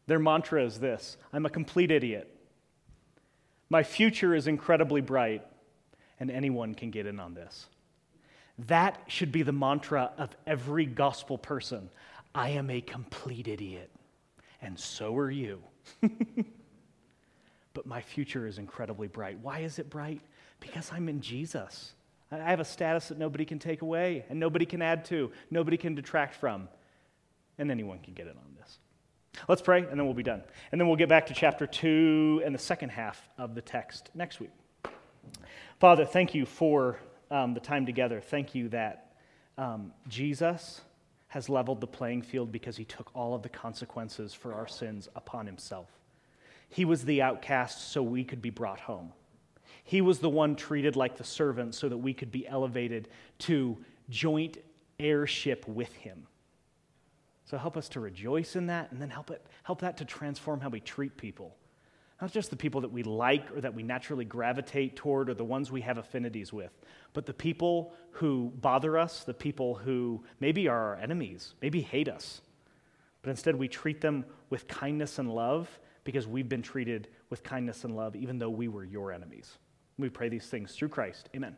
Their 0.06 0.20
mantra 0.20 0.64
is 0.64 0.78
this 0.78 1.16
I'm 1.32 1.46
a 1.46 1.50
complete 1.50 1.90
idiot. 1.90 2.32
My 3.68 3.82
future 3.82 4.36
is 4.36 4.46
incredibly 4.46 5.00
bright, 5.00 5.44
and 6.20 6.30
anyone 6.30 6.76
can 6.76 6.92
get 6.92 7.06
in 7.06 7.18
on 7.18 7.34
this. 7.34 7.66
That 8.68 9.02
should 9.08 9.32
be 9.32 9.42
the 9.42 9.50
mantra 9.50 10.12
of 10.16 10.30
every 10.46 10.86
gospel 10.86 11.38
person. 11.38 11.90
I 12.36 12.50
am 12.50 12.70
a 12.70 12.80
complete 12.80 13.48
idiot, 13.48 13.90
and 14.64 14.78
so 14.78 15.14
are 15.16 15.30
you. 15.30 15.62
but 17.74 17.86
my 17.86 18.00
future 18.00 18.46
is 18.46 18.58
incredibly 18.58 19.08
bright. 19.08 19.38
Why 19.40 19.60
is 19.60 19.78
it 19.78 19.90
bright? 19.90 20.22
Because 20.58 20.90
I'm 20.90 21.08
in 21.08 21.20
Jesus. 21.20 21.92
I 22.32 22.38
have 22.38 22.60
a 22.60 22.64
status 22.64 23.08
that 23.08 23.18
nobody 23.18 23.44
can 23.44 23.58
take 23.58 23.82
away 23.82 24.24
and 24.28 24.40
nobody 24.40 24.64
can 24.64 24.80
add 24.80 25.04
to, 25.06 25.30
nobody 25.50 25.76
can 25.76 25.94
detract 25.94 26.34
from, 26.34 26.68
and 27.58 27.70
anyone 27.70 27.98
can 27.98 28.14
get 28.14 28.26
in 28.26 28.32
on 28.32 28.56
this. 28.58 28.78
Let's 29.48 29.62
pray, 29.62 29.80
and 29.80 29.90
then 29.90 30.06
we'll 30.06 30.14
be 30.14 30.22
done. 30.22 30.42
And 30.72 30.80
then 30.80 30.88
we'll 30.88 30.96
get 30.96 31.08
back 31.08 31.26
to 31.26 31.34
chapter 31.34 31.66
2 31.66 32.42
and 32.44 32.54
the 32.54 32.58
second 32.58 32.88
half 32.88 33.28
of 33.36 33.54
the 33.54 33.60
text 33.60 34.10
next 34.14 34.40
week. 34.40 34.52
Father, 35.78 36.06
thank 36.06 36.34
you 36.34 36.46
for 36.46 36.98
um, 37.30 37.52
the 37.52 37.60
time 37.60 37.84
together. 37.84 38.20
Thank 38.20 38.54
you 38.54 38.70
that 38.70 39.12
um, 39.58 39.92
Jesus 40.08 40.80
has 41.34 41.48
leveled 41.48 41.80
the 41.80 41.86
playing 41.88 42.22
field 42.22 42.52
because 42.52 42.76
he 42.76 42.84
took 42.84 43.10
all 43.12 43.34
of 43.34 43.42
the 43.42 43.48
consequences 43.48 44.32
for 44.32 44.54
our 44.54 44.68
sins 44.68 45.08
upon 45.16 45.46
himself. 45.46 45.88
He 46.68 46.84
was 46.84 47.04
the 47.04 47.22
outcast 47.22 47.90
so 47.90 48.04
we 48.04 48.22
could 48.22 48.40
be 48.40 48.50
brought 48.50 48.78
home. 48.78 49.12
He 49.82 50.00
was 50.00 50.20
the 50.20 50.30
one 50.30 50.54
treated 50.54 50.94
like 50.94 51.16
the 51.16 51.24
servant 51.24 51.74
so 51.74 51.88
that 51.88 51.96
we 51.96 52.14
could 52.14 52.30
be 52.30 52.46
elevated 52.46 53.08
to 53.40 53.76
joint 54.08 54.58
heirship 55.00 55.66
with 55.66 55.92
him. 55.94 56.28
So 57.46 57.58
help 57.58 57.76
us 57.76 57.88
to 57.90 58.00
rejoice 58.00 58.54
in 58.54 58.66
that 58.68 58.92
and 58.92 59.02
then 59.02 59.10
help, 59.10 59.32
it, 59.32 59.44
help 59.64 59.80
that 59.80 59.96
to 59.96 60.04
transform 60.04 60.60
how 60.60 60.68
we 60.68 60.78
treat 60.78 61.16
people. 61.16 61.56
Not 62.24 62.32
just 62.32 62.48
the 62.48 62.56
people 62.56 62.80
that 62.80 62.90
we 62.90 63.02
like 63.02 63.54
or 63.54 63.60
that 63.60 63.74
we 63.74 63.82
naturally 63.82 64.24
gravitate 64.24 64.96
toward 64.96 65.28
or 65.28 65.34
the 65.34 65.44
ones 65.44 65.70
we 65.70 65.82
have 65.82 65.98
affinities 65.98 66.54
with, 66.54 66.72
but 67.12 67.26
the 67.26 67.34
people 67.34 67.92
who 68.12 68.50
bother 68.62 68.96
us, 68.96 69.24
the 69.24 69.34
people 69.34 69.74
who 69.74 70.24
maybe 70.40 70.66
are 70.66 70.94
our 70.94 70.96
enemies, 70.96 71.52
maybe 71.60 71.82
hate 71.82 72.08
us, 72.08 72.40
but 73.20 73.28
instead 73.28 73.54
we 73.54 73.68
treat 73.68 74.00
them 74.00 74.24
with 74.48 74.66
kindness 74.68 75.18
and 75.18 75.30
love 75.34 75.68
because 76.04 76.26
we've 76.26 76.48
been 76.48 76.62
treated 76.62 77.08
with 77.28 77.42
kindness 77.42 77.84
and 77.84 77.94
love, 77.94 78.16
even 78.16 78.38
though 78.38 78.48
we 78.48 78.68
were 78.68 78.84
your 78.84 79.12
enemies. 79.12 79.58
We 79.98 80.08
pray 80.08 80.30
these 80.30 80.46
things 80.46 80.74
through 80.74 80.88
Christ. 80.88 81.28
Amen. 81.36 81.54